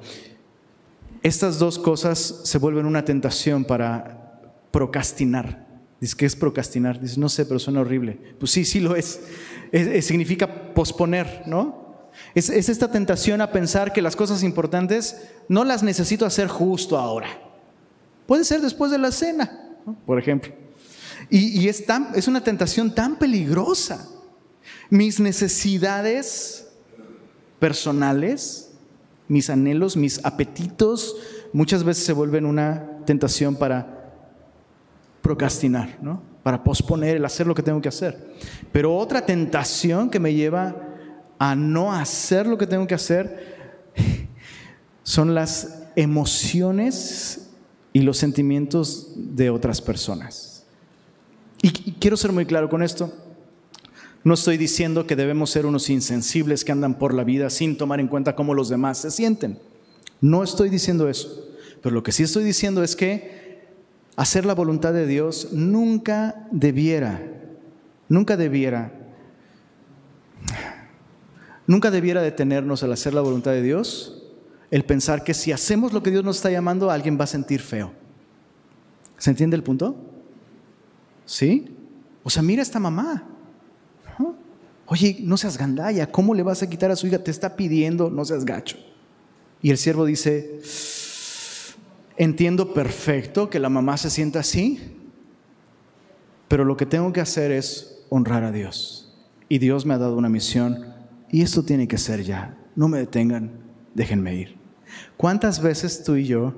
[1.21, 4.41] Estas dos cosas se vuelven una tentación para
[4.71, 5.67] procrastinar.
[5.99, 7.01] Dice, ¿qué es procrastinar?
[7.01, 8.17] Dice, no sé, pero suena horrible.
[8.39, 9.19] Pues sí, sí lo es.
[10.01, 11.88] significa posponer, ¿no?
[12.35, 15.17] Es, esta tentación a pensar que las cosas importantes
[15.47, 17.27] no las necesito hacer justo ahora.
[18.27, 20.53] Puede ser después de la cena, por ejemplo.
[21.29, 21.83] Y, es,
[22.15, 24.07] es una tentación tan peligrosa.
[24.89, 26.67] Mis necesidades
[27.59, 28.71] personales,
[29.27, 31.15] mis anhelos, mis apetitos,
[31.53, 34.13] muchas veces se vuelven una tentación para
[35.21, 36.21] procrastinar, ¿no?
[36.43, 38.33] para posponer el hacer lo que tengo que hacer.
[38.71, 40.75] Pero otra tentación que me lleva
[41.39, 43.57] a no hacer lo que tengo que hacer
[45.03, 47.49] son las emociones
[47.93, 50.65] y los sentimientos de otras personas.
[51.61, 53.11] Y quiero ser muy claro con esto.
[54.23, 58.01] No estoy diciendo que debemos ser unos insensibles que andan por la vida sin tomar
[58.01, 59.57] en cuenta cómo los demás se sienten.
[60.21, 61.47] No estoy diciendo eso.
[61.81, 63.61] Pero lo que sí estoy diciendo es que
[64.17, 67.21] hacer la voluntad de Dios nunca debiera,
[68.09, 68.91] nunca debiera
[71.69, 74.23] Nunca debiera detenernos al hacer la voluntad de Dios
[74.71, 77.61] el pensar que si hacemos lo que Dios nos está llamando, alguien va a sentir
[77.61, 77.91] feo.
[79.19, 79.95] ¿Se entiende el punto?
[81.27, 81.69] ¿Sí?
[82.23, 83.23] O sea, mira a esta mamá.
[84.87, 87.23] Oye, no seas gandalla, ¿cómo le vas a quitar a su hija?
[87.23, 88.77] Te está pidiendo, no seas gacho.
[89.61, 90.59] Y el siervo dice,
[92.17, 94.97] entiendo perfecto que la mamá se sienta así,
[96.47, 99.15] pero lo que tengo que hacer es honrar a Dios.
[99.47, 100.88] Y Dios me ha dado una misión
[101.31, 102.57] y esto tiene que ser ya.
[102.75, 103.51] No me detengan,
[103.93, 104.57] déjenme ir.
[105.17, 106.53] ¿Cuántas veces tú y yo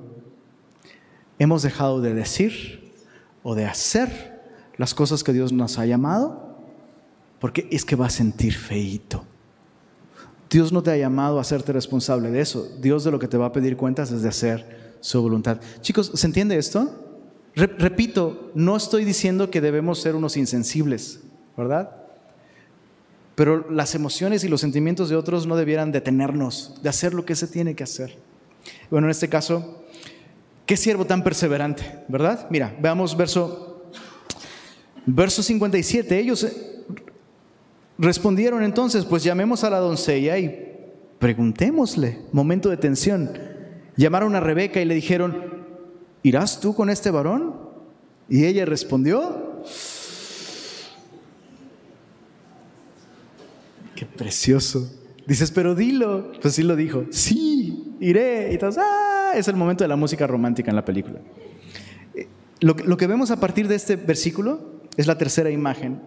[1.38, 2.92] hemos dejado de decir
[3.42, 4.40] o de hacer
[4.76, 6.58] las cosas que Dios nos ha llamado?
[7.40, 9.24] Porque es que va a sentir feito.
[10.48, 12.68] Dios no te ha llamado a hacerte responsable de eso.
[12.80, 15.60] Dios de lo que te va a pedir cuentas es de hacer su voluntad.
[15.80, 16.98] Chicos, ¿se entiende esto?
[17.54, 21.20] repito, no estoy diciendo que debemos ser unos insensibles,
[21.54, 22.01] ¿verdad?
[23.34, 27.34] Pero las emociones y los sentimientos de otros no debieran detenernos de hacer lo que
[27.34, 28.16] se tiene que hacer.
[28.90, 29.82] Bueno, en este caso,
[30.66, 32.46] qué siervo tan perseverante, ¿verdad?
[32.50, 33.90] Mira, veamos verso,
[35.06, 36.18] verso 57.
[36.18, 36.84] Ellos eh,
[37.98, 40.72] respondieron entonces, pues llamemos a la doncella y
[41.18, 42.18] preguntémosle.
[42.32, 43.30] Momento de tensión.
[43.96, 45.64] Llamaron a Rebeca y le dijeron,
[46.22, 47.54] ¿irás tú con este varón?
[48.28, 49.62] Y ella respondió,
[54.16, 54.90] precioso.
[55.26, 56.32] Dices, pero dilo.
[56.40, 57.06] Pues sí lo dijo.
[57.10, 58.48] Sí, iré.
[58.50, 61.20] Y entonces, ah, es el momento de la música romántica en la película.
[62.14, 62.28] Eh,
[62.60, 66.02] lo, lo que vemos a partir de este versículo es la tercera imagen,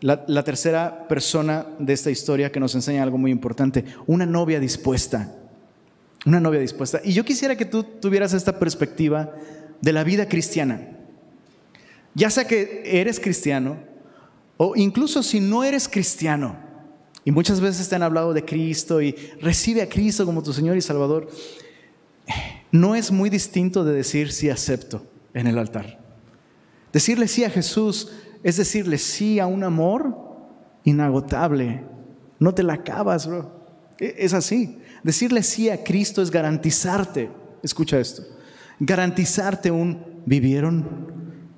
[0.00, 4.58] la, la, tercera persona de esta historia que nos enseña algo muy importante, una novia
[4.58, 5.36] dispuesta,
[6.24, 7.00] una novia dispuesta.
[7.04, 9.34] Y yo quisiera que tú tuvieras esta perspectiva
[9.80, 10.88] de la vida cristiana.
[12.14, 13.76] Ya sea que eres cristiano
[14.56, 16.69] o incluso si no eres cristiano,
[17.24, 20.76] y muchas veces te han hablado de Cristo y recibe a Cristo como tu Señor
[20.76, 21.28] y Salvador.
[22.72, 25.04] No es muy distinto de decir sí acepto
[25.34, 25.98] en el altar.
[26.92, 28.10] Decirle sí a Jesús
[28.42, 30.16] es decirle sí a un amor
[30.84, 31.84] inagotable.
[32.38, 33.60] No te la acabas, bro.
[33.98, 34.78] E, es así.
[35.02, 37.30] Decirle sí a Cristo es garantizarte,
[37.62, 38.22] escucha esto,
[38.78, 40.86] garantizarte un vivieron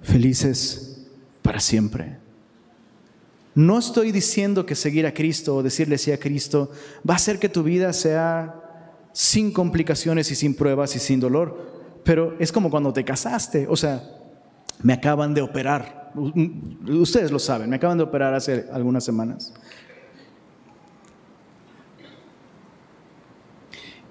[0.02, 1.06] felices
[1.42, 2.21] para siempre.
[3.54, 6.70] No estoy diciendo que seguir a Cristo o decirle sí a Cristo
[7.08, 8.62] va a hacer que tu vida sea
[9.12, 13.76] sin complicaciones y sin pruebas y sin dolor, pero es como cuando te casaste, o
[13.76, 14.02] sea,
[14.82, 16.12] me acaban de operar,
[16.88, 19.52] ustedes lo saben, me acaban de operar hace algunas semanas.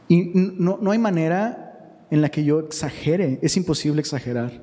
[0.08, 3.40] Y no, no hay manera en la que yo exagere.
[3.42, 4.62] Es imposible exagerar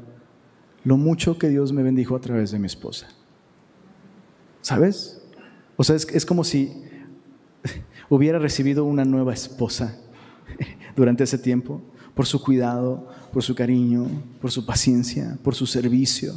[0.85, 3.09] lo mucho que Dios me bendijo a través de mi esposa.
[4.69, 5.19] ¿Sabes?
[5.79, 6.71] O sea, es, como si
[8.11, 9.99] hubiera recibido una nueva esposa
[10.95, 11.81] durante ese tiempo,
[12.15, 14.07] por su cuidado, por su cariño,
[14.43, 16.35] por su paciencia, por su servicio.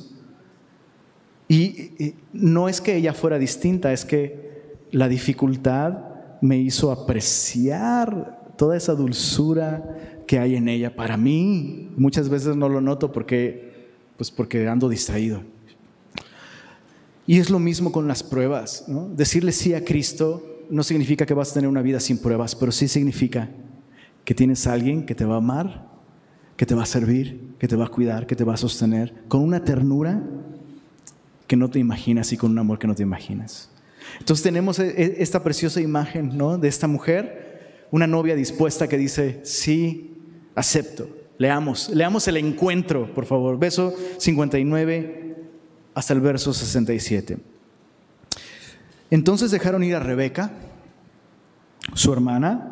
[1.49, 5.97] Y, no es que ella fuera distinta, es que la dificultad
[6.39, 11.91] me hizo apreciar toda esa dulzura que hay en ella para mí.
[11.97, 15.43] Muchas veces no lo noto porque, pues porque ando distraído.
[17.27, 18.85] Y es lo mismo con las pruebas.
[19.15, 22.71] Decirle sí a Cristo no significa que vas a tener una vida sin pruebas, pero
[22.71, 23.49] sí significa
[24.23, 25.87] que tienes a alguien que te va a amar,
[26.55, 29.13] que te va a servir, que te va a cuidar, que te va a sostener,
[29.27, 30.23] con una ternura
[31.47, 33.69] que no te imaginas y con un amor que no te imaginas.
[34.19, 36.57] Entonces tenemos e, e, esta preciosa imagen ¿no?
[36.57, 40.15] de esta mujer, una novia dispuesta que dice, sí,
[40.55, 41.09] acepto.
[41.37, 43.57] Leamos, leamos el encuentro, por favor.
[43.57, 45.20] Verso 59
[45.93, 47.37] hasta el verso 67.
[49.09, 50.51] Entonces dejaron ir a Rebeca,
[51.93, 52.71] su hermana,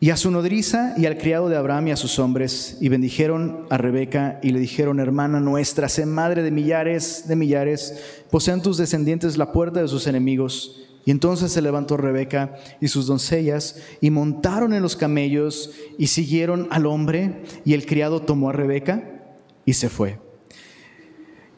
[0.00, 3.66] y a su nodriza y al criado de Abraham y a sus hombres, y bendijeron
[3.70, 8.76] a Rebeca y le dijeron, hermana nuestra, sé madre de millares de millares, posean tus
[8.76, 10.82] descendientes la puerta de sus enemigos.
[11.06, 16.68] Y entonces se levantó Rebeca y sus doncellas y montaron en los camellos y siguieron
[16.70, 19.22] al hombre, y el criado tomó a Rebeca
[19.64, 20.18] y se fue.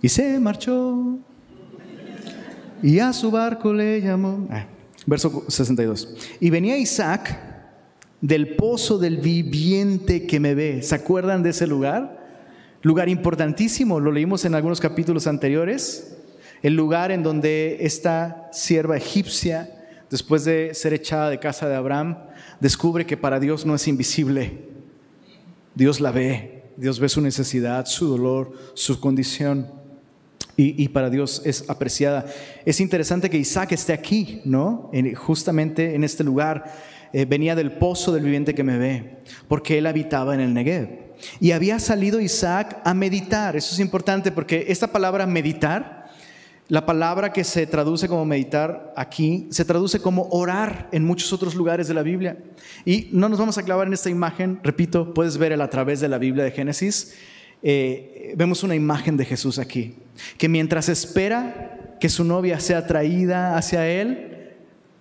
[0.03, 1.18] Y se marchó,
[2.82, 4.47] y a su barco le llamó.
[4.51, 4.66] Ah,
[5.07, 6.36] verso 62.
[6.40, 7.38] Y venía Isaac
[8.20, 10.82] del pozo del viviente que me ve.
[10.82, 12.24] ¿Se acuerdan de ese lugar?
[12.82, 16.16] Lugar importantísimo, lo leímos en algunos capítulos anteriores.
[16.62, 22.18] El lugar en donde esta sierva egipcia, después de ser echada de casa de Abraham,
[22.61, 24.66] descubre que para Dios no es invisible.
[25.74, 29.86] Dios la ve, Dios ve su necesidad, su dolor, su condición.
[30.59, 32.24] Y, para Dios es apreciada.
[32.64, 34.90] Es interesante que Isaac esté aquí, ¿no?
[35.14, 36.72] justamente en este lugar
[37.12, 40.88] eh, venía del pozo del viviente que me ve, porque él habitaba en el Negev.
[41.40, 43.57] Y había salido Isaac a meditar.
[43.57, 46.11] Eso es importante porque esta palabra meditar,
[46.68, 51.54] la palabra que se traduce como meditar aquí, se traduce como orar en muchos otros
[51.54, 52.38] lugares de la Biblia.
[52.84, 56.09] Y no nos vamos a clavar en esta imagen, repito, puedes ver a través de
[56.09, 57.14] la Biblia de Génesis.
[57.62, 59.94] Eh, vemos una imagen de Jesús aquí,
[60.38, 64.54] que mientras espera que su novia sea traída hacia él,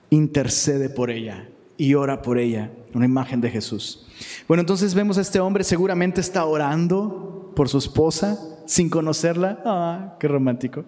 [0.10, 4.08] intercede por ella y ora por ella, una imagen de Jesús.
[4.48, 9.62] Bueno, entonces vemos a este hombre, seguramente está orando por su esposa sin conocerla.
[9.66, 10.86] Ah, qué romántico.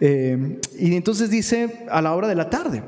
[0.00, 2.82] Eh, y entonces dice a la hora de la tarde,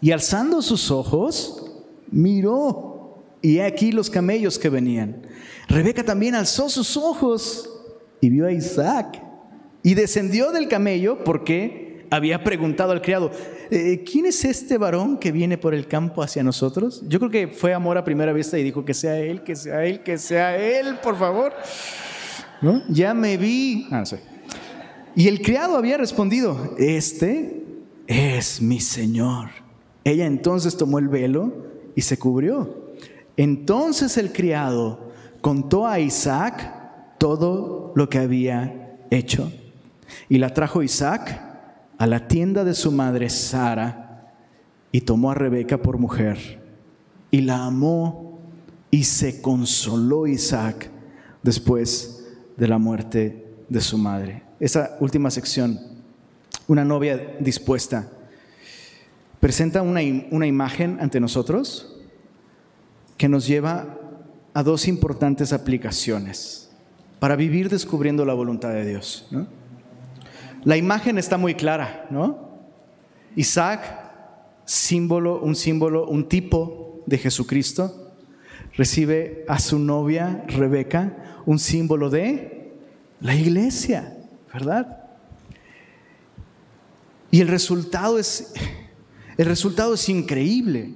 [0.00, 1.72] y alzando sus ojos,
[2.10, 5.26] miró, y aquí los camellos que venían.
[5.68, 7.70] Rebeca también alzó sus ojos
[8.20, 9.22] y vio a Isaac,
[9.82, 13.30] y descendió del camello porque había preguntado al criado,
[13.70, 17.02] eh, ¿quién es este varón que viene por el campo hacia nosotros?
[17.06, 19.84] Yo creo que fue amor a primera vista y dijo que sea él, que sea
[19.84, 21.52] él, que sea él, por favor.
[22.60, 22.82] ¿No?
[22.88, 23.86] Ya me vi.
[23.90, 24.04] Ah,
[25.14, 27.62] y el criado había respondido, este
[28.06, 29.50] es mi Señor.
[30.04, 31.52] Ella entonces tomó el velo
[31.94, 32.94] y se cubrió.
[33.36, 35.07] Entonces el criado
[35.40, 39.52] contó a Isaac todo lo que había hecho.
[40.28, 41.42] Y la trajo Isaac
[41.98, 44.32] a la tienda de su madre Sara
[44.92, 46.62] y tomó a Rebeca por mujer
[47.30, 48.40] y la amó
[48.90, 50.90] y se consoló Isaac
[51.42, 52.26] después
[52.56, 54.42] de la muerte de su madre.
[54.60, 55.78] Esa última sección,
[56.66, 58.08] una novia dispuesta,
[59.40, 61.96] presenta una, una imagen ante nosotros
[63.16, 63.97] que nos lleva
[64.58, 66.68] a dos importantes aplicaciones
[67.20, 69.28] para vivir descubriendo la voluntad de Dios.
[70.64, 72.58] La imagen está muy clara, ¿no?
[73.36, 73.82] Isaac,
[74.64, 78.10] símbolo, un símbolo, un tipo de Jesucristo,
[78.76, 82.72] recibe a su novia Rebeca, un símbolo de
[83.20, 84.18] la iglesia,
[84.52, 85.04] ¿verdad?
[87.30, 88.52] Y el resultado es
[89.36, 90.94] el resultado es increíble.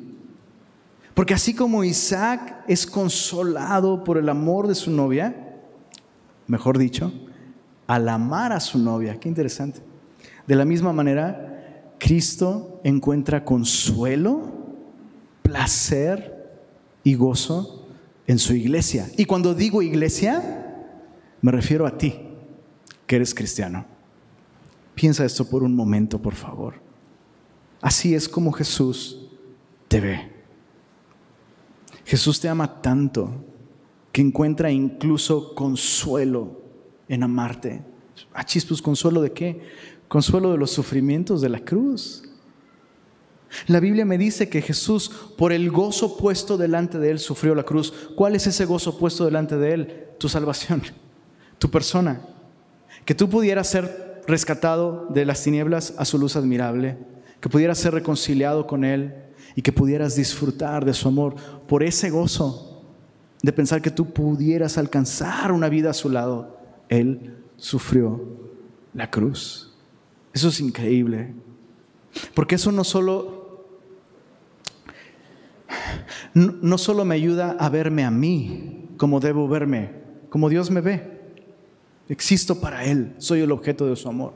[1.14, 5.58] Porque así como Isaac es consolado por el amor de su novia,
[6.46, 7.12] mejor dicho,
[7.86, 9.18] al amar a su novia.
[9.20, 9.80] Qué interesante.
[10.46, 14.52] De la misma manera, Cristo encuentra consuelo,
[15.42, 16.60] placer
[17.04, 17.86] y gozo
[18.26, 19.10] en su iglesia.
[19.16, 20.88] Y cuando digo iglesia,
[21.42, 22.20] me refiero a ti,
[23.06, 23.84] que eres cristiano.
[24.94, 26.74] Piensa esto por un momento, por favor.
[27.80, 29.28] Así es como Jesús
[29.88, 30.31] te ve.
[32.12, 33.32] Jesús te ama tanto
[34.12, 36.60] que encuentra incluso consuelo
[37.08, 37.80] en amarte.
[38.34, 39.62] Ah, chispos, ¿consuelo de qué?
[40.08, 42.24] Consuelo de los sufrimientos de la cruz.
[43.66, 47.62] La Biblia me dice que Jesús, por el gozo puesto delante de él, sufrió la
[47.62, 47.94] cruz.
[48.14, 50.06] ¿Cuál es ese gozo puesto delante de él?
[50.18, 50.82] Tu salvación,
[51.58, 52.20] tu persona.
[53.06, 56.98] Que tú pudieras ser rescatado de las tinieblas a su luz admirable,
[57.40, 59.14] que pudieras ser reconciliado con él
[59.54, 61.34] y que pudieras disfrutar de su amor.
[61.66, 62.82] Por ese gozo
[63.42, 68.20] de pensar que tú pudieras alcanzar una vida a su lado, él sufrió
[68.94, 69.74] la cruz.
[70.32, 71.34] Eso es increíble.
[72.34, 73.40] Porque eso no solo
[76.34, 79.90] no solo me ayuda a verme a mí como debo verme,
[80.28, 81.20] como Dios me ve.
[82.08, 84.34] Existo para Él, soy el objeto de su amor.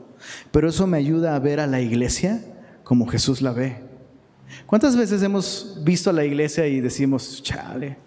[0.51, 2.43] Pero eso me ayuda a ver a la iglesia
[2.83, 3.86] como Jesús la ve.
[4.65, 7.97] ¿Cuántas veces hemos visto a la iglesia y decimos, chale,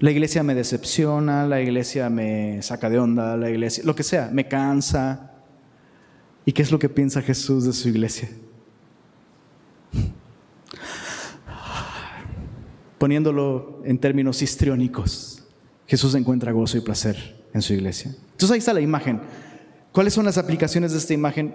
[0.00, 4.30] la iglesia me decepciona, la iglesia me saca de onda, la iglesia, lo que sea,
[4.32, 5.32] me cansa?
[6.44, 8.28] ¿Y qué es lo que piensa Jesús de su iglesia?
[12.98, 15.44] Poniéndolo en términos histriónicos,
[15.86, 18.14] Jesús encuentra gozo y placer en su iglesia.
[18.32, 19.20] Entonces ahí está la imagen.
[19.92, 21.54] ¿Cuáles son las aplicaciones de esta imagen?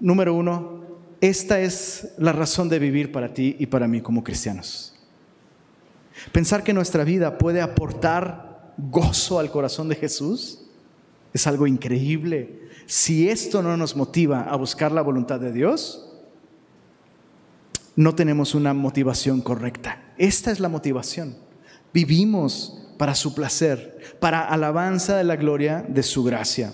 [0.00, 0.81] Número uno,
[1.22, 4.92] esta es la razón de vivir para ti y para mí como cristianos.
[6.32, 10.64] Pensar que nuestra vida puede aportar gozo al corazón de Jesús
[11.32, 12.68] es algo increíble.
[12.86, 16.12] Si esto no nos motiva a buscar la voluntad de Dios,
[17.94, 20.02] no tenemos una motivación correcta.
[20.18, 21.36] Esta es la motivación.
[21.94, 26.72] Vivimos para su placer, para alabanza de la gloria de su gracia.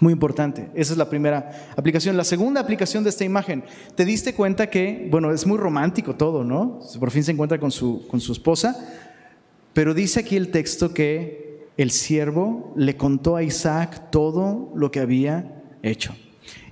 [0.00, 2.16] Muy importante, esa es la primera aplicación.
[2.16, 3.62] La segunda aplicación de esta imagen,
[3.94, 6.80] te diste cuenta que, bueno, es muy romántico todo, ¿no?
[6.98, 8.76] Por fin se encuentra con su, con su esposa,
[9.72, 15.00] pero dice aquí el texto que el siervo le contó a Isaac todo lo que
[15.00, 16.14] había hecho.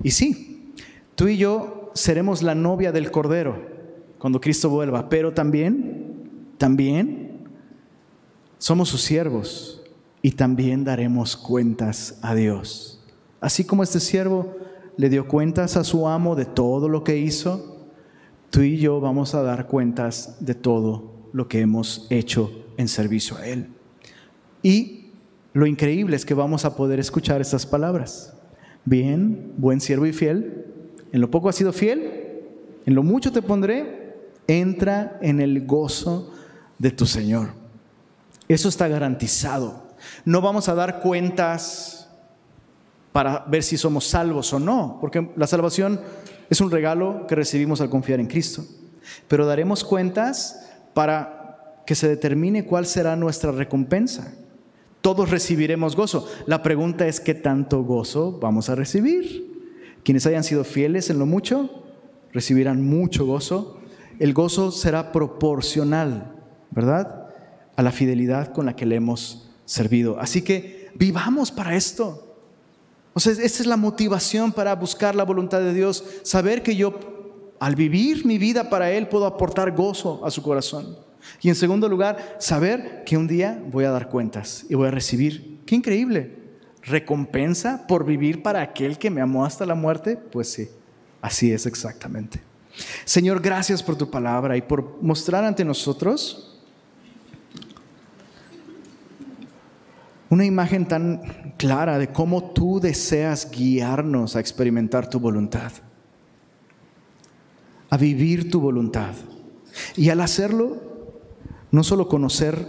[0.02, 0.72] Y sí,
[1.14, 3.70] tú y yo seremos la novia del Cordero
[4.18, 7.48] cuando Cristo vuelva, pero también, también
[8.58, 9.82] somos sus siervos
[10.22, 12.91] y también daremos cuentas a Dios.
[13.42, 14.56] Así como este siervo
[14.96, 17.88] le dio cuentas a su amo de todo lo que hizo,
[18.50, 23.36] tú y yo vamos a dar cuentas de todo lo que hemos hecho en servicio
[23.36, 23.66] a Él.
[24.62, 25.10] Y
[25.54, 28.32] lo increíble es que vamos a poder escuchar estas palabras.
[28.84, 30.66] Bien, buen siervo y fiel,
[31.10, 32.42] en lo poco has sido fiel,
[32.86, 36.32] en lo mucho te pondré, entra en el gozo
[36.78, 37.54] de tu Señor.
[38.46, 39.82] Eso está garantizado.
[40.24, 42.01] No vamos a dar cuentas
[43.12, 46.00] para ver si somos salvos o no, porque la salvación
[46.50, 48.64] es un regalo que recibimos al confiar en Cristo.
[49.28, 54.34] Pero daremos cuentas para que se determine cuál será nuestra recompensa.
[55.00, 56.28] Todos recibiremos gozo.
[56.46, 59.50] La pregunta es qué tanto gozo vamos a recibir.
[60.04, 61.84] Quienes hayan sido fieles en lo mucho
[62.32, 63.82] recibirán mucho gozo
[64.18, 66.32] el gozo será proporcional,
[66.70, 67.26] ¿verdad?
[67.76, 70.20] A la fidelidad con la que le hemos servido.
[70.20, 72.31] Así que vivamos para esto.
[73.14, 76.98] O sea, esta es la motivación para buscar la voluntad de Dios, saber que yo
[77.60, 80.96] al vivir mi vida para Él puedo aportar gozo a su corazón.
[81.40, 84.90] Y en segundo lugar, saber que un día voy a dar cuentas y voy a
[84.90, 86.42] recibir, qué increíble,
[86.82, 90.16] recompensa por vivir para aquel que me amó hasta la muerte.
[90.16, 90.68] Pues sí,
[91.20, 92.40] así es exactamente.
[93.04, 96.51] Señor, gracias por tu palabra y por mostrar ante nosotros
[100.32, 105.72] una imagen tan clara de cómo tú deseas guiarnos a experimentar tu voluntad,
[107.90, 109.12] a vivir tu voluntad.
[109.94, 110.80] Y al hacerlo,
[111.70, 112.66] no solo conocer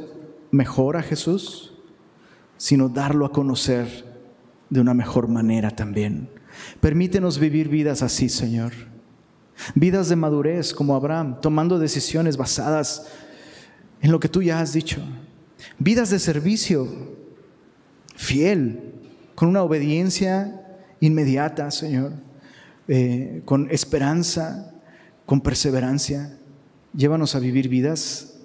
[0.52, 1.74] mejor a Jesús,
[2.58, 4.04] sino darlo a conocer
[4.70, 6.30] de una mejor manera también.
[6.82, 8.74] Permítenos vivir vidas así, Señor
[9.74, 13.08] Vidas de madurez como Abraham, tomando decisiones basadas
[14.02, 15.00] en lo que tú ya has dicho.
[15.80, 17.13] Vidas de servicio
[18.24, 18.94] fiel,
[19.36, 20.62] con una obediencia
[21.00, 22.14] inmediata, Señor,
[22.88, 24.74] eh, con esperanza,
[25.26, 26.38] con perseverancia.
[26.96, 28.40] Llévanos a vivir vidas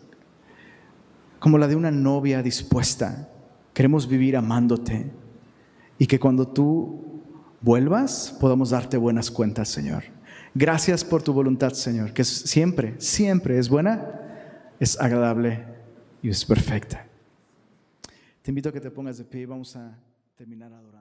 [1.38, 3.28] como la de una novia dispuesta.
[3.74, 5.10] Queremos vivir amándote
[5.98, 7.22] y que cuando tú
[7.60, 10.04] vuelvas podamos darte buenas cuentas, Señor.
[10.54, 15.64] Gracias por tu voluntad, Señor, que siempre, siempre es buena, es agradable
[16.22, 17.07] y es perfecta.
[18.48, 19.94] Te invito a que te pongas de pie y vamos a
[20.34, 20.97] terminar adorando.